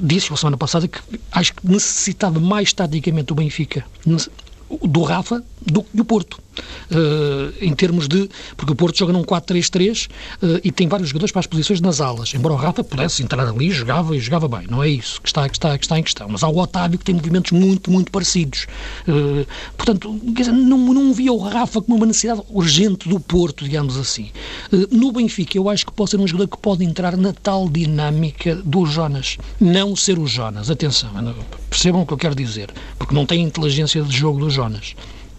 disse 0.00 0.32
a 0.32 0.36
semana 0.36 0.56
passada, 0.56 0.86
que 0.88 0.98
acho 1.30 1.54
que 1.54 1.66
necessitava 1.66 2.38
mais 2.38 2.72
taticamente 2.72 3.32
o 3.32 3.34
Benfica 3.34 3.84
do 4.82 5.02
Rafa 5.02 5.42
do 5.60 5.82
que 5.82 6.00
o 6.00 6.04
Porto. 6.04 6.40
Uh, 6.90 7.52
em 7.60 7.74
termos 7.74 8.08
de. 8.08 8.28
Porque 8.56 8.72
o 8.72 8.76
Porto 8.76 8.98
joga 8.98 9.12
num 9.12 9.22
4-3-3 9.22 10.06
uh, 10.06 10.56
eh, 10.56 10.60
e 10.64 10.72
tem 10.72 10.88
vários 10.88 11.08
jogadores 11.08 11.32
para 11.32 11.40
as 11.40 11.46
posições 11.46 11.80
nas 11.80 12.00
alas. 12.00 12.34
Embora 12.34 12.54
o 12.54 12.56
Rafa 12.56 12.84
pudesse 12.84 13.22
entrar 13.22 13.46
ali, 13.46 13.70
jogava 13.70 14.16
e 14.16 14.20
jogava 14.20 14.48
bem. 14.48 14.66
Não 14.68 14.82
é 14.82 14.88
isso 14.88 15.20
que 15.20 15.28
está, 15.28 15.48
que 15.48 15.56
está, 15.56 15.78
que 15.78 15.84
está 15.84 15.98
em 15.98 16.02
questão. 16.02 16.28
Mas 16.28 16.42
há 16.42 16.48
o 16.48 16.58
Otávio 16.58 16.98
que 16.98 17.04
tem 17.04 17.14
movimentos 17.14 17.52
muito, 17.52 17.90
muito 17.90 18.10
parecidos. 18.10 18.66
Uh, 19.06 19.46
portanto, 19.76 20.20
não, 20.52 20.78
não 20.78 21.12
via 21.12 21.32
o 21.32 21.38
Rafa 21.38 21.80
como 21.80 21.96
uma 21.96 22.06
necessidade 22.06 22.42
urgente 22.50 23.08
do 23.08 23.18
Porto, 23.20 23.64
digamos 23.64 23.96
assim. 23.96 24.30
no 24.90 25.12
Benfica, 25.12 25.56
eu 25.56 25.68
acho 25.68 25.86
que 25.86 25.92
pode 25.92 26.10
ser 26.10 26.20
um 26.20 26.26
jogador 26.26 26.48
que 26.48 26.58
pode 26.60 26.84
entrar 26.84 27.16
na 27.16 27.32
tal 27.32 27.68
dinâmica 27.68 28.56
do 28.56 28.84
Jonas. 28.86 29.38
Não 29.60 29.94
ser 29.96 30.18
o 30.18 30.26
Jonas. 30.26 30.70
Atenção, 30.70 31.10
percebam 31.70 32.02
o 32.02 32.06
que 32.06 32.12
eu 32.12 32.18
quero 32.18 32.34
dizer. 32.34 32.70
Porque 32.98 33.14
não 33.14 33.26
tem 33.26 33.44
a 33.44 33.46
inteligência 33.46 34.02
de 34.02 34.16
jogo 34.16 34.40
do 34.40 34.50
Jonas 34.50 34.94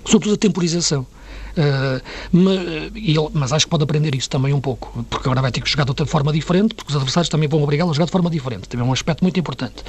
sobretudo 0.05 0.35
a 0.35 0.37
temporização. 0.37 1.05
Uh, 1.53 2.01
mas, 2.31 2.59
ele, 2.95 3.29
mas, 3.33 3.53
acho 3.53 3.65
que 3.65 3.69
pode 3.69 3.83
aprender 3.83 4.15
isso 4.15 4.29
também 4.29 4.53
um 4.53 4.61
pouco, 4.61 5.05
porque 5.09 5.27
agora 5.27 5.41
vai 5.41 5.51
ter 5.51 5.61
que 5.61 5.69
jogar 5.69 5.83
de 5.83 5.91
outra 5.91 6.05
forma 6.05 6.33
diferente, 6.33 6.73
porque 6.73 6.89
os 6.89 6.95
adversários 6.95 7.29
também 7.29 7.47
vão 7.47 7.61
obrigá-lo 7.61 7.91
a 7.91 7.93
jogar 7.93 8.05
de 8.05 8.11
forma 8.11 8.29
diferente. 8.29 8.67
Também 8.67 8.85
é 8.85 8.89
um 8.89 8.93
aspecto 8.93 9.23
muito 9.23 9.39
importante. 9.39 9.83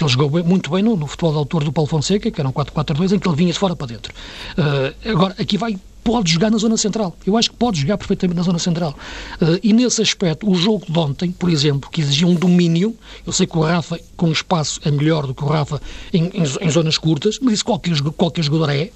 Ele 0.00 0.08
jogou 0.08 0.30
bem, 0.30 0.42
muito 0.42 0.70
bem 0.70 0.82
no, 0.82 0.96
no, 0.96 1.06
futebol 1.06 1.32
de 1.32 1.38
autor 1.38 1.64
do 1.64 1.72
Paulo 1.72 1.88
Fonseca, 1.88 2.30
que 2.30 2.40
era 2.40 2.48
um 2.48 2.52
4-4-2, 2.52 3.12
em 3.12 3.18
que 3.18 3.28
ele 3.28 3.36
vinha 3.36 3.52
de 3.52 3.58
fora 3.58 3.76
para 3.76 3.88
dentro. 3.88 4.12
Uh, 4.56 5.10
agora, 5.10 5.34
aqui 5.38 5.58
vai 5.58 5.78
pode 6.02 6.32
jogar 6.32 6.50
na 6.50 6.58
zona 6.58 6.76
central. 6.76 7.16
Eu 7.26 7.36
acho 7.36 7.50
que 7.50 7.56
pode 7.56 7.80
jogar 7.80 7.98
perfeitamente 7.98 8.36
na 8.36 8.42
zona 8.42 8.58
central. 8.58 8.96
Uh, 9.40 9.58
e 9.62 9.72
nesse 9.72 10.02
aspecto, 10.02 10.50
o 10.50 10.54
jogo 10.54 10.84
de 10.88 10.98
ontem, 10.98 11.30
por 11.30 11.50
exemplo, 11.50 11.90
que 11.90 12.00
exigia 12.00 12.26
um 12.26 12.34
domínio, 12.34 12.96
eu 13.26 13.32
sei 13.32 13.46
que 13.46 13.56
o 13.56 13.62
Rafa 13.62 13.98
com 14.16 14.30
espaço 14.30 14.80
é 14.84 14.90
melhor 14.90 15.26
do 15.26 15.34
que 15.34 15.44
o 15.44 15.46
Rafa 15.46 15.80
em, 16.12 16.24
em, 16.24 16.42
em 16.42 16.70
zonas 16.70 16.98
curtas, 16.98 17.38
mas 17.40 17.54
isso 17.54 17.64
qualquer, 17.64 18.00
qualquer 18.16 18.42
jogador 18.42 18.70
é, 18.70 18.90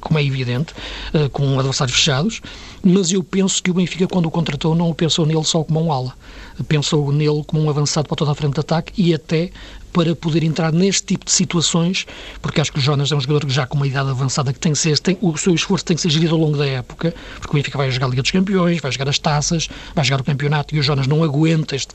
como 0.00 0.18
é 0.18 0.24
evidente, 0.24 0.72
uh, 1.14 1.28
com 1.30 1.58
adversários 1.58 1.96
fechados, 1.96 2.40
mas 2.82 3.12
eu 3.12 3.22
penso 3.22 3.62
que 3.62 3.70
o 3.70 3.74
Benfica, 3.74 4.06
quando 4.06 4.26
o 4.26 4.30
contratou, 4.30 4.74
não 4.74 4.92
pensou 4.92 5.26
nele 5.26 5.44
só 5.44 5.62
como 5.64 5.80
um 5.80 5.92
ala, 5.92 6.14
pensou 6.66 7.12
nele 7.12 7.42
como 7.46 7.62
um 7.62 7.70
avançado 7.70 8.08
para 8.08 8.16
toda 8.16 8.32
a 8.32 8.34
frente 8.34 8.54
de 8.54 8.60
ataque 8.60 8.92
e 8.96 9.14
até 9.14 9.50
para 9.92 10.14
poder 10.14 10.44
entrar 10.44 10.72
neste 10.72 11.02
tipo 11.02 11.24
de 11.24 11.32
situações, 11.32 12.06
porque 12.40 12.60
acho 12.60 12.72
que 12.72 12.78
o 12.78 12.80
Jonas 12.80 13.10
é 13.10 13.16
um 13.16 13.20
jogador 13.20 13.46
que 13.46 13.52
já 13.52 13.66
com 13.66 13.76
uma 13.76 13.86
idade 13.86 14.10
avançada 14.10 14.52
que 14.52 14.60
tem 14.60 14.72
que 14.72 14.78
ser, 14.78 14.98
tem, 14.98 15.16
o 15.20 15.36
seu 15.36 15.54
esforço 15.54 15.84
tem 15.84 15.96
que 15.96 16.02
ser 16.02 16.10
gerido 16.10 16.34
ao 16.34 16.40
longo 16.40 16.56
da 16.56 16.66
época, 16.66 17.14
porque 17.40 17.50
o 17.50 17.54
Benfica 17.54 17.78
vai 17.78 17.90
jogar 17.90 18.06
a 18.06 18.10
Liga 18.10 18.22
dos 18.22 18.30
Campeões, 18.30 18.80
vai 18.80 18.92
jogar 18.92 19.08
as 19.08 19.18
taças, 19.18 19.68
vai 19.94 20.04
jogar 20.04 20.20
o 20.20 20.24
campeonato 20.24 20.74
e 20.74 20.78
o 20.78 20.82
Jonas 20.82 21.06
não 21.06 21.24
aguenta 21.24 21.74
este, 21.74 21.94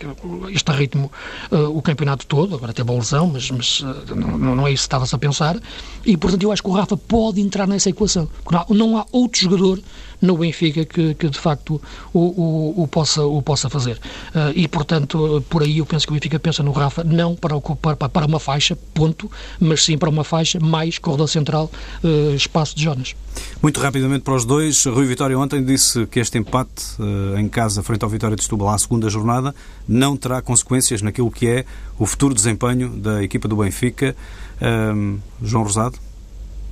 este 0.52 0.72
ritmo, 0.72 1.12
uh, 1.52 1.78
o 1.78 1.82
campeonato 1.82 2.26
todo, 2.26 2.56
agora 2.56 2.74
tem 2.74 2.84
boa 2.84 3.00
lesão, 3.00 3.28
mas, 3.28 3.50
mas 3.52 3.82
uh, 3.82 4.16
não, 4.16 4.56
não, 4.56 4.68
é 4.68 4.72
isso 4.72 4.84
que 4.84 4.88
estava-se 4.88 5.16
a 5.16 5.18
pensar, 5.18 5.58
e 6.06 6.18
portanto 6.18 6.44
eu 6.44 6.52
acho 6.52 6.64
que 6.64 6.70
o 6.70 6.74
Rafa 6.74 6.98
pode 6.98 7.40
entrar 7.42 7.68
nessa 7.68 7.90
equação, 7.90 8.28
porque 8.44 8.74
não, 8.74 8.88
não 8.88 8.98
há 8.98 9.06
outro 9.12 9.40
jogador 9.40 9.80
no 10.24 10.38
Benfica 10.38 10.86
que, 10.86 11.14
que 11.14 11.30
de 11.30 11.38
facto 11.38 11.82
o, 12.14 12.20
o, 12.20 12.84
o, 12.84 12.88
possa, 12.88 13.24
o 13.24 13.42
possa 13.42 13.70
fazer. 13.70 14.00
Uh, 14.34 14.56
e, 14.56 14.68
portanto, 14.70 15.44
por 15.50 15.62
aí 15.62 15.80
eu 15.80 15.86
penso 15.86 16.08
que 16.08 16.14
o 16.14 16.16
Benfica 16.16 16.40
pensa 16.40 16.64
no 16.64 16.72
Rafa 16.72 17.04
não 17.04 17.36
para, 17.36 17.54
ocupar, 17.56 17.98
para 17.98 18.26
uma 18.26 18.40
faixa, 18.40 18.76
ponto, 18.94 19.30
mas 19.60 19.84
sim 19.84 19.98
para 19.98 20.10
uma 20.10 20.24
faixa 20.24 20.60
mais 20.62 20.98
corredor 20.98 21.28
central, 21.28 21.70
uh, 22.04 22.34
espaço 22.34 22.74
de 22.74 22.84
Jonas. 22.84 23.16
Muito 23.62 23.82
rapidamente 23.82 24.24
para 24.24 24.36
os 24.36 24.46
dois, 24.46 24.86
Rui 24.86 25.06
Vitória 25.06 25.38
ontem 25.38 25.64
disse 25.64 26.06
que 26.06 26.22
este 26.22 26.38
empate 26.38 26.84
uh, 27.00 27.38
em 27.38 27.50
casa 27.50 27.84
frente 27.84 28.04
ao 28.04 28.10
Vitória 28.10 28.38
de 28.38 28.44
Setúbal 28.44 28.70
à 28.70 28.78
segunda 28.78 29.10
jornada 29.10 29.54
não 29.86 30.16
terá 30.16 30.42
consequências 30.42 31.02
naquilo 31.02 31.30
que 31.30 31.48
é 31.48 31.66
o 32.00 32.06
futuro 32.06 32.34
desempenho 32.34 32.90
da 32.90 33.22
equipa 33.22 33.48
do 33.48 33.58
Benfica. 33.58 34.16
João 35.42 35.64
Rosado? 35.64 35.98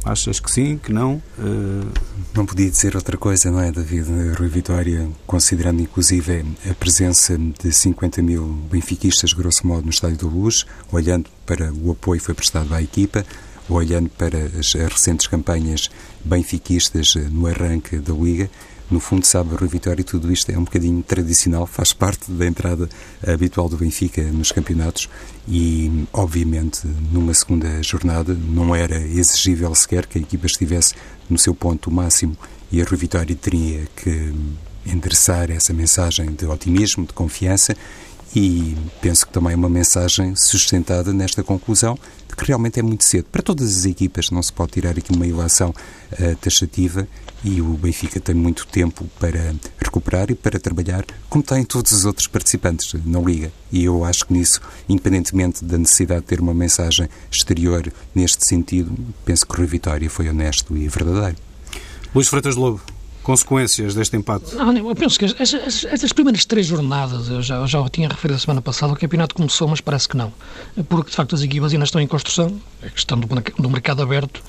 Achas 0.04 0.40
que 0.40 0.50
sim, 0.52 0.78
que 0.78 0.92
não? 0.92 1.22
Uh... 1.38 1.92
Não 2.34 2.46
podia 2.46 2.70
dizer 2.70 2.96
outra 2.96 3.18
coisa, 3.18 3.52
não 3.52 3.60
é, 3.60 3.72
David? 3.72 4.08
Rui 4.38 4.48
Vitória, 4.48 5.08
considerando 5.28 5.82
inclusive 5.82 6.46
a 6.70 6.74
presença 6.74 7.38
de 7.38 7.72
50 7.72 8.22
mil 8.22 8.46
benfiquistas, 8.72 9.34
grosso 9.34 9.68
modo, 9.68 9.84
no 9.84 9.90
Estádio 9.90 10.18
da 10.18 10.28
Luz, 10.28 10.66
olhando 10.92 11.30
para 11.46 11.74
o 11.74 11.92
apoio 11.92 12.20
que 12.20 12.26
foi 12.26 12.34
prestado 12.34 12.74
à 12.74 12.82
equipa, 12.82 13.26
olhando 13.70 14.10
para 14.10 14.38
as 14.58 14.74
recentes 14.74 15.28
campanhas 15.28 15.90
benfiquistas 16.24 17.16
no 17.16 17.48
arranque 17.48 17.98
da 17.98 18.14
Liga, 18.14 18.50
no 18.92 19.00
fundo, 19.00 19.26
sabe, 19.26 19.56
Rui 19.56 19.70
Vitória, 19.70 20.04
tudo 20.04 20.32
isto 20.32 20.52
é 20.52 20.58
um 20.58 20.66
bocadinho 20.66 21.02
tradicional, 21.02 21.66
faz 21.66 21.94
parte 21.94 22.30
da 22.30 22.46
entrada 22.46 22.90
habitual 23.26 23.70
do 23.70 23.78
Benfica 23.78 24.22
nos 24.24 24.52
campeonatos 24.52 25.10
e, 25.48 26.06
obviamente, 26.12 26.86
numa 27.12 27.34
segunda 27.34 27.82
jornada 27.82 28.34
não 28.34 28.76
era 28.76 29.00
exigível 29.00 29.74
sequer 29.74 30.06
que 30.06 30.20
a 30.20 30.22
equipa 30.22 30.46
estivesse 30.46 30.94
no 31.30 31.38
seu 31.38 31.56
ponto 31.56 31.90
máximo 31.90 32.38
e 32.70 32.82
a 32.82 32.86
Rui 32.86 32.98
Vitória 32.98 33.36
teria 33.36 33.88
que 33.96 34.34
endereçar 34.86 35.50
essa 35.52 35.74
mensagem 35.74 36.32
de 36.32 36.46
otimismo, 36.46 37.06
de 37.06 37.14
confiança 37.14 37.76
e 38.36 38.78
penso 39.02 39.26
que 39.26 39.34
também 39.34 39.54
é 39.54 39.56
uma 39.56 39.70
mensagem 39.70 40.36
sustentada 40.36 41.12
nesta 41.12 41.44
conclusão 41.44 41.98
de 42.28 42.36
que 42.36 42.46
realmente 42.46 42.80
é 42.80 42.84
muito 42.84 43.04
cedo. 43.04 43.26
Para 43.32 43.42
todas 43.42 43.78
as 43.78 43.86
equipas 43.86 44.30
não 44.30 44.42
se 44.42 44.54
pode 44.54 44.72
tirar 44.72 44.92
aqui 44.92 45.14
uma 45.14 45.28
ilação 45.28 45.70
uh, 45.70 46.36
taxativa 46.38 47.08
e 47.44 47.62
o 47.62 47.74
Benfica 47.74 48.20
tem 48.20 48.36
muito 48.36 48.68
tempo 48.68 49.06
para 49.20 49.54
recuperar 49.80 50.32
e 50.32 50.36
para 50.36 50.60
trabalhar, 50.60 51.04
como 51.30 51.44
têm 51.44 51.64
todos 51.64 51.92
os 51.92 52.06
outros 52.06 52.28
participantes 52.28 52.94
na 53.06 53.20
Liga. 53.20 53.52
E 53.72 53.84
eu 53.84 54.06
acho 54.06 54.26
que 54.26 54.34
nisso, 54.34 54.62
independentemente 54.88 55.66
da 55.66 55.78
necessidade 55.78 56.22
de 56.22 56.28
ter 56.28 56.40
uma 56.40 56.54
mensagem 56.54 57.10
exterior 57.30 57.92
neste 58.14 58.48
sentido, 58.48 58.96
penso 59.26 59.46
que 59.46 59.54
o 59.54 59.58
Rui 59.58 59.68
Vitória 59.68 60.10
foi 60.10 60.30
honesto 60.30 60.78
e 60.78 60.88
verdadeiro. 60.88 61.38
Luís 62.14 62.28
Freitas 62.28 62.56
Lobo, 62.56 62.82
consequências 63.24 63.94
deste 63.96 64.16
empate? 64.18 64.56
Não, 64.56 64.76
eu 64.76 64.96
penso 64.96 65.18
que 65.18 65.26
estas 65.26 66.14
primeiras 66.14 66.46
três 66.46 66.66
jornadas, 66.66 67.30
eu 67.30 67.42
já, 67.42 67.56
eu 67.56 67.68
já 67.68 67.90
tinha 67.90 68.08
referido 68.08 68.36
a 68.38 68.40
semana 68.40 68.62
passada, 68.62 68.94
o 68.94 68.96
campeonato 68.96 69.36
começou, 69.36 69.68
mas 69.68 69.82
parece 69.82 70.08
que 70.08 70.18
não. 70.18 70.34
Porque, 70.90 71.10
de 71.10 71.16
facto, 71.16 71.36
as 71.36 71.42
equipas 71.42 71.72
ainda 71.74 71.86
estão 71.86 72.02
em 72.02 72.08
construção, 72.08 72.60
a 72.84 72.90
questão 72.90 73.20
do, 73.20 73.28
do 73.28 73.70
mercado 73.70 74.02
aberto, 74.02 74.42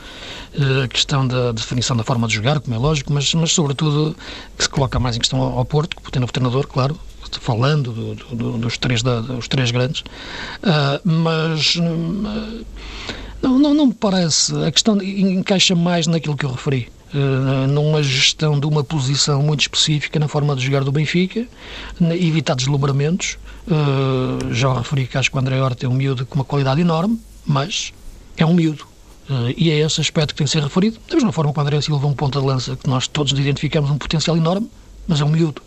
eh, 0.55 0.85
a 0.85 0.89
questão 0.89 1.27
da 1.27 1.53
definição 1.53 1.97
da 1.97 2.05
forma 2.05 2.27
de 2.27 2.35
jogar, 2.35 2.61
como 2.61 2.75
é 2.75 2.79
lógico, 2.79 3.13
mas, 3.13 3.33
mas 3.35 3.53
sobretudo, 3.53 4.17
que 4.57 4.65
se 4.65 4.69
coloca 4.69 4.99
mais 4.99 5.17
em 5.17 5.19
questão 5.19 5.41
ao, 5.41 5.59
ao 5.59 5.65
Porto, 5.65 5.97
que 5.97 6.11
tem 6.11 6.23
o 6.23 6.27
treinador, 6.27 6.67
claro, 6.67 6.99
falando 7.41 7.93
do, 7.93 8.15
do, 8.37 8.59
dos, 8.59 8.77
três 8.79 9.03
da, 9.03 9.21
dos 9.21 9.49
três 9.49 9.71
grandes, 9.71 10.01
uh, 10.01 11.01
mas 11.05 11.77
uh, 11.77 12.65
não, 13.43 13.59
não, 13.59 13.75
não 13.75 13.87
me 13.87 13.95
parece. 13.95 14.55
A 14.65 14.71
questão 14.71 15.01
encaixa 15.03 15.75
mais 15.75 16.07
naquilo 16.07 16.37
que 16.37 16.45
eu 16.45 16.51
referi. 16.51 16.89
Uh, 17.15 17.67
numa 17.69 18.03
gestão 18.03 18.59
de 18.59 18.67
uma 18.67 18.83
posição 18.83 19.43
muito 19.43 19.61
específica 19.61 20.19
na 20.19 20.29
forma 20.29 20.57
de 20.57 20.65
jogar 20.65 20.83
do 20.83 20.91
Benfica, 20.91 21.47
evitar 22.19 22.55
deslumbramentos. 22.55 23.37
Uh, 23.67 24.53
já 24.55 24.73
referi 24.73 25.07
que 25.07 25.19
acho 25.19 25.31
que 25.31 25.37
o 25.37 25.41
André 25.41 25.61
Horta 25.61 25.85
é 25.85 25.89
um 25.89 25.93
miúdo 25.93 26.25
com 26.25 26.37
uma 26.37 26.45
qualidade 26.45 26.81
enorme, 26.81 27.21
mas 27.45 27.93
é 28.37 28.47
um 28.47 28.55
miúdo. 28.55 28.87
Uh, 29.29 29.53
e 29.59 29.71
é 29.71 29.81
esse 29.81 30.01
aspecto 30.01 30.29
que 30.29 30.39
tem 30.39 30.47
que 30.47 30.51
ser 30.51 30.63
referido. 30.63 30.99
Da 31.07 31.15
mesma 31.15 31.33
forma 31.33 31.53
que 31.53 31.59
o 31.59 31.63
André 31.63 31.81
Silva 31.83 32.07
é 32.07 32.09
um 32.09 32.15
ponta 32.15 32.41
de 32.41 32.47
lança, 32.47 32.77
que 32.77 32.89
nós 32.89 33.07
todos 33.07 33.39
identificamos 33.39 33.91
um 33.91 33.99
potencial 33.99 34.35
enorme, 34.35 34.71
mas 35.07 35.21
é 35.21 35.25
um 35.25 35.29
miúdo. 35.29 35.61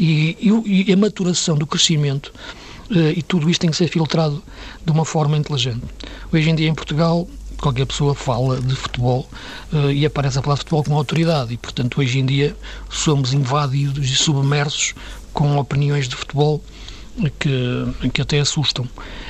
E, 0.00 0.36
e, 0.40 0.84
e 0.88 0.92
a 0.92 0.96
maturação 0.96 1.58
do 1.58 1.66
crescimento 1.66 2.32
e 2.88 3.20
tudo 3.20 3.50
isto 3.50 3.60
tem 3.60 3.70
que 3.70 3.76
ser 3.76 3.88
filtrado 3.88 4.40
de 4.84 4.92
uma 4.92 5.04
forma 5.04 5.36
inteligente. 5.36 5.82
Hoje 6.32 6.48
em 6.48 6.54
dia 6.54 6.68
em 6.68 6.74
Portugal 6.74 7.26
qualquer 7.60 7.86
pessoa 7.86 8.14
fala 8.14 8.60
de 8.60 8.74
futebol 8.74 9.28
uh, 9.72 9.90
e 9.90 10.04
aparece 10.06 10.38
a 10.38 10.42
falar 10.42 10.54
de 10.54 10.60
futebol 10.60 10.84
com 10.84 10.96
autoridade 10.96 11.54
e, 11.54 11.56
portanto, 11.56 12.00
hoje 12.00 12.18
em 12.18 12.26
dia 12.26 12.56
somos 12.90 13.32
invadidos 13.32 14.08
e 14.08 14.14
submersos 14.14 14.94
com 15.32 15.56
opiniões 15.58 16.08
de 16.08 16.16
futebol 16.16 16.62
que, 17.38 18.10
que 18.10 18.20
até 18.20 18.40
assustam. 18.40 18.86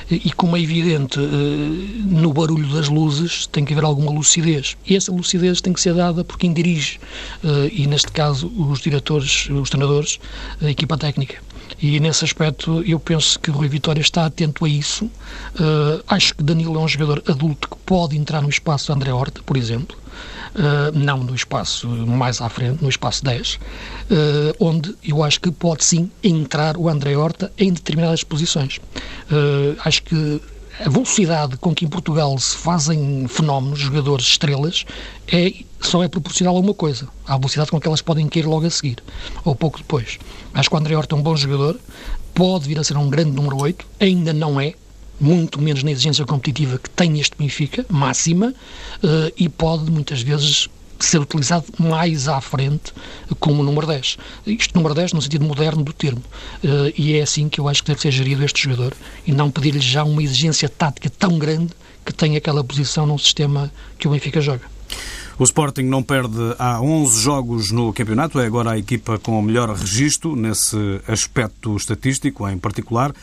E, 0.09 0.31
como 0.31 0.55
é 0.57 0.61
evidente, 0.61 1.19
uh, 1.19 1.23
no 1.23 2.33
barulho 2.33 2.67
das 2.73 2.89
luzes 2.89 3.47
tem 3.47 3.65
que 3.65 3.73
haver 3.73 3.85
alguma 3.85 4.11
lucidez. 4.11 4.77
E 4.85 4.95
essa 4.95 5.11
lucidez 5.11 5.61
tem 5.61 5.73
que 5.73 5.81
ser 5.81 5.93
dada 5.93 6.23
por 6.23 6.37
quem 6.37 6.53
dirige, 6.53 6.99
uh, 7.43 7.67
e 7.71 7.87
neste 7.87 8.11
caso 8.11 8.47
os 8.47 8.79
diretores, 8.79 9.49
os 9.49 9.69
treinadores, 9.69 10.19
a 10.61 10.69
equipa 10.69 10.97
técnica. 10.97 11.41
E 11.79 11.99
nesse 11.99 12.25
aspecto 12.25 12.83
eu 12.85 12.99
penso 12.99 13.39
que 13.39 13.51
o 13.51 13.53
Rui 13.53 13.67
Vitória 13.67 14.01
está 14.01 14.25
atento 14.25 14.65
a 14.65 14.69
isso. 14.69 15.05
Uh, 15.05 16.03
acho 16.07 16.33
que 16.35 16.43
Danilo 16.43 16.75
é 16.75 16.79
um 16.79 16.87
jogador 16.87 17.23
adulto 17.27 17.69
que 17.69 17.77
pode 17.85 18.17
entrar 18.17 18.41
no 18.41 18.49
espaço 18.49 18.91
André 18.91 19.13
Horta, 19.13 19.41
por 19.45 19.55
exemplo. 19.55 19.97
Uh, 20.55 20.97
não 20.97 21.17
no 21.17 21.35
espaço 21.35 21.87
mais 21.87 22.41
à 22.41 22.49
frente, 22.49 22.81
no 22.81 22.89
espaço 22.89 23.23
10, 23.23 23.55
uh, 23.55 23.59
onde 24.59 24.95
eu 25.03 25.23
acho 25.23 25.39
que 25.39 25.51
pode 25.51 25.83
sim 25.83 26.09
entrar 26.23 26.77
o 26.77 26.89
André 26.89 27.15
Horta 27.15 27.51
em 27.57 27.71
determinadas 27.71 28.23
posições. 28.23 28.79
acho 29.83 30.01
que 30.01 30.41
a 30.79 30.89
velocidade 30.89 31.57
com 31.57 31.73
que 31.73 31.85
em 31.85 31.87
Portugal 31.87 32.37
se 32.37 32.55
fazem 32.55 33.27
fenómenos, 33.27 33.79
jogadores, 33.79 34.25
estrelas, 34.25 34.85
é, 35.27 35.53
só 35.79 36.03
é 36.03 36.07
proporcional 36.07 36.55
a 36.57 36.59
uma 36.59 36.73
coisa, 36.73 37.07
à 37.25 37.37
velocidade 37.37 37.71
com 37.71 37.79
que 37.79 37.87
elas 37.87 38.01
podem 38.01 38.27
cair 38.27 38.45
logo 38.45 38.65
a 38.65 38.69
seguir, 38.69 38.97
ou 39.45 39.55
pouco 39.55 39.77
depois. 39.77 40.17
Acho 40.53 40.69
que 40.69 40.75
o 40.75 40.79
André 40.79 40.95
Horta 40.95 41.15
é 41.15 41.17
um 41.17 41.21
bom 41.21 41.35
jogador, 41.35 41.79
pode 42.33 42.67
vir 42.67 42.79
a 42.79 42.83
ser 42.83 42.97
um 42.97 43.09
grande 43.09 43.31
número 43.31 43.57
8, 43.57 43.85
ainda 43.99 44.33
não 44.33 44.59
é, 44.59 44.73
muito 45.19 45.61
menos 45.61 45.83
na 45.83 45.91
exigência 45.91 46.25
competitiva 46.25 46.77
que 46.77 46.89
tem 46.89 47.19
este 47.19 47.35
Benfica, 47.37 47.85
máxima, 47.89 48.53
uh, 49.03 49.33
e 49.35 49.49
pode 49.49 49.89
muitas 49.91 50.21
vezes 50.21 50.69
ser 50.99 51.19
utilizado 51.19 51.65
mais 51.77 52.27
à 52.27 52.41
frente 52.41 52.93
como 53.39 53.63
número 53.63 53.87
10. 53.87 54.17
Isto 54.47 54.75
número 54.75 54.95
10 54.95 55.13
no 55.13 55.21
sentido 55.21 55.45
moderno 55.45 55.83
do 55.83 55.93
termo. 55.93 56.21
Uh, 56.63 56.91
e 56.97 57.13
é 57.13 57.21
assim 57.21 57.49
que 57.49 57.59
eu 57.59 57.67
acho 57.67 57.83
que 57.83 57.89
deve 57.89 58.01
ser 58.01 58.11
gerido 58.11 58.43
este 58.43 58.63
jogador 58.63 58.93
e 59.25 59.31
não 59.31 59.51
pedir-lhe 59.51 59.79
já 59.79 60.03
uma 60.03 60.21
exigência 60.21 60.69
tática 60.69 61.09
tão 61.09 61.37
grande 61.37 61.73
que 62.05 62.13
tenha 62.13 62.37
aquela 62.37 62.63
posição 62.63 63.05
num 63.05 63.17
sistema 63.17 63.71
que 63.97 64.07
o 64.07 64.11
Benfica 64.11 64.41
joga. 64.41 64.76
O 65.39 65.43
Sporting 65.43 65.83
não 65.83 66.01
perde 66.01 66.55
há 66.57 66.81
11 66.81 67.21
jogos 67.21 67.71
no 67.71 67.93
campeonato, 67.93 68.39
é 68.39 68.45
agora 68.47 68.71
a 68.71 68.77
equipa 68.77 69.19
com 69.19 69.37
o 69.37 69.41
melhor 69.41 69.69
registro 69.69 70.35
nesse 70.35 70.99
aspecto 71.07 71.77
estatístico 71.77 72.49
em 72.49 72.57
particular. 72.57 73.13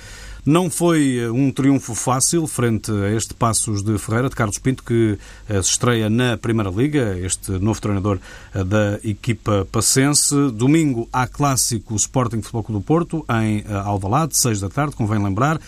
Não 0.47 0.71
foi 0.71 1.19
eh, 1.19 1.31
um 1.31 1.51
triunfo 1.51 1.93
fácil 1.93 2.47
frente 2.47 2.93
a 2.93 3.11
este 3.11 3.35
Passos 3.35 3.83
de 3.83 3.99
Ferreira, 3.99 4.29
de 4.29 4.37
Carlos 4.37 4.59
Pinto, 4.59 4.85
que 4.85 5.19
eh, 5.49 5.63
se 5.63 5.71
estreia 5.71 6.09
na 6.09 6.37
Primeira 6.37 6.71
Liga, 6.71 7.19
este 7.19 7.51
novo 7.53 7.81
treinador 7.81 8.21
eh, 8.55 8.63
da 8.63 9.01
equipa 9.03 9.67
passense. 9.73 10.35
Domingo 10.53 11.09
há 11.13 11.27
clássico 11.27 11.97
Sporting 11.97 12.43
Futebol 12.43 12.63
Clube 12.63 12.81
do 12.81 12.87
Porto, 12.87 13.27
em 13.43 13.65
Alvalade, 13.85 14.37
6 14.37 14.61
da 14.61 14.69
tarde, 14.69 14.95
convém 14.95 15.21
lembrar. 15.21 15.59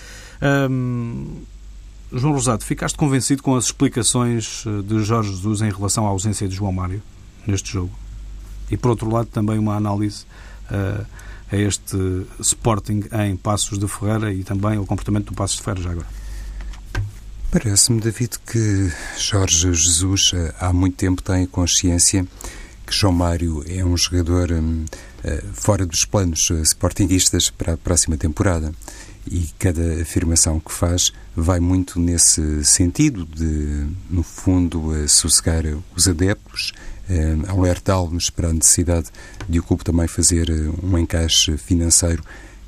Um, 0.70 1.42
João 2.12 2.32
Rosado, 2.32 2.64
ficaste 2.64 2.96
convencido 2.96 3.42
com 3.42 3.56
as 3.56 3.64
explicações 3.64 4.64
de 4.84 5.02
Jorge 5.02 5.30
Jesus 5.30 5.60
em 5.60 5.70
relação 5.70 6.06
à 6.06 6.10
ausência 6.10 6.48
de 6.48 6.54
João 6.54 6.72
Mário 6.72 7.02
neste 7.46 7.72
jogo? 7.72 7.92
E, 8.70 8.76
por 8.76 8.90
outro 8.90 9.10
lado, 9.10 9.28
também 9.28 9.58
uma 9.58 9.74
análise 9.74 10.24
uh, 10.70 11.04
a 11.50 11.56
este 11.56 11.96
Sporting 12.40 13.04
em 13.24 13.36
Passos 13.36 13.78
de 13.78 13.86
Ferreira 13.86 14.32
e 14.32 14.42
também 14.42 14.76
ao 14.76 14.86
comportamento 14.86 15.26
do 15.26 15.34
Passos 15.34 15.56
de 15.56 15.62
Ferreira 15.62 15.82
já 15.82 15.90
agora? 15.92 16.06
Parece-me, 17.50 18.00
David, 18.00 18.38
que 18.44 18.92
Jorge 19.16 19.72
Jesus 19.72 20.32
eh, 20.34 20.54
há 20.60 20.72
muito 20.72 20.96
tempo 20.96 21.22
tem 21.22 21.46
consciência 21.46 22.26
que 22.84 22.94
João 22.94 23.12
Mário 23.12 23.64
é 23.66 23.84
um 23.84 23.96
jogador 23.96 24.52
hum, 24.52 24.84
eh, 25.24 25.42
fora 25.52 25.86
dos 25.86 26.04
planos 26.04 26.50
eh, 26.50 26.60
sportinguistas 26.62 27.48
para 27.48 27.74
a 27.74 27.76
próxima 27.76 28.16
temporada. 28.16 28.72
E 29.28 29.48
cada 29.58 30.00
afirmação 30.02 30.60
que 30.60 30.72
faz 30.72 31.12
vai 31.34 31.60
muito 31.60 31.98
nesse 31.98 32.64
sentido 32.64 33.26
de, 33.26 33.86
no 34.08 34.22
fundo, 34.22 34.92
sossegar 35.08 35.64
os 35.94 36.06
adeptos, 36.06 36.72
eh, 37.08 37.36
alertá-los 37.46 38.30
para 38.30 38.48
a 38.48 38.52
necessidade 38.52 39.08
de 39.48 39.60
o 39.60 39.62
clube 39.62 39.84
também 39.84 40.08
fazer 40.08 40.50
eh, 40.50 40.70
um 40.82 40.98
encaixe 40.98 41.56
financeiro 41.56 42.22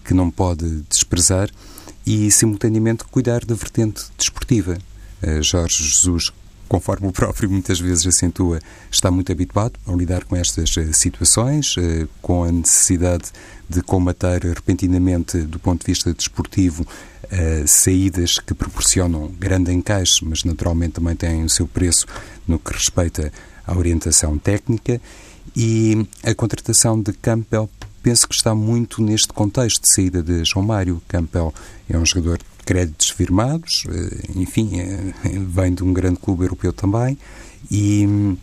que 0.04 0.14
não 0.14 0.30
pode 0.30 0.82
desprezar 0.88 1.50
e, 2.06 2.30
simultaneamente, 2.30 3.04
cuidar 3.04 3.44
da 3.44 3.54
vertente 3.54 4.04
desportiva. 4.16 4.78
Eh, 5.20 5.42
Jorge 5.42 5.82
Jesus, 5.82 6.32
conforme 6.68 7.08
o 7.08 7.12
próprio 7.12 7.50
muitas 7.50 7.80
vezes 7.80 8.06
acentua, 8.06 8.60
está 8.90 9.10
muito 9.10 9.32
habituado 9.32 9.78
a 9.86 9.92
lidar 9.92 10.24
com 10.24 10.36
estas 10.36 10.74
situações, 10.92 11.74
com 12.20 12.44
a 12.44 12.52
necessidade 12.52 13.24
de 13.68 13.82
combater 13.82 14.44
repentinamente, 14.44 15.38
do 15.42 15.58
ponto 15.58 15.80
de 15.80 15.92
vista 15.92 16.12
desportivo, 16.12 16.86
saídas 17.66 18.38
que 18.38 18.54
proporcionam 18.54 19.28
grande 19.38 19.72
encaixe, 19.72 20.24
mas 20.24 20.44
naturalmente 20.44 20.92
também 20.92 21.16
têm 21.16 21.44
o 21.44 21.48
seu 21.48 21.66
preço 21.66 22.06
no 22.46 22.58
que 22.58 22.72
respeita 22.72 23.32
a 23.66 23.76
orientação 23.76 24.38
técnica 24.38 25.00
e 25.56 26.06
a 26.22 26.34
contratação 26.34 27.00
de 27.00 27.12
Campbell 27.12 27.68
penso 28.02 28.28
que 28.28 28.34
está 28.34 28.54
muito 28.54 29.02
neste 29.02 29.28
contexto 29.28 29.82
de 29.82 29.92
saída 29.92 30.22
de 30.22 30.44
João 30.44 30.64
Mário. 30.64 31.02
Campbell 31.08 31.52
é 31.88 31.98
um 31.98 32.06
jogador 32.06 32.38
créditos 32.68 33.08
firmados, 33.08 33.86
eh, 33.88 34.32
enfim, 34.36 34.78
é, 34.78 35.14
vem 35.40 35.72
de 35.72 35.82
um 35.82 35.90
grande 35.90 36.18
clube 36.18 36.44
europeu 36.44 36.70
também 36.70 37.16
e 37.70 38.06
hum, 38.06 38.36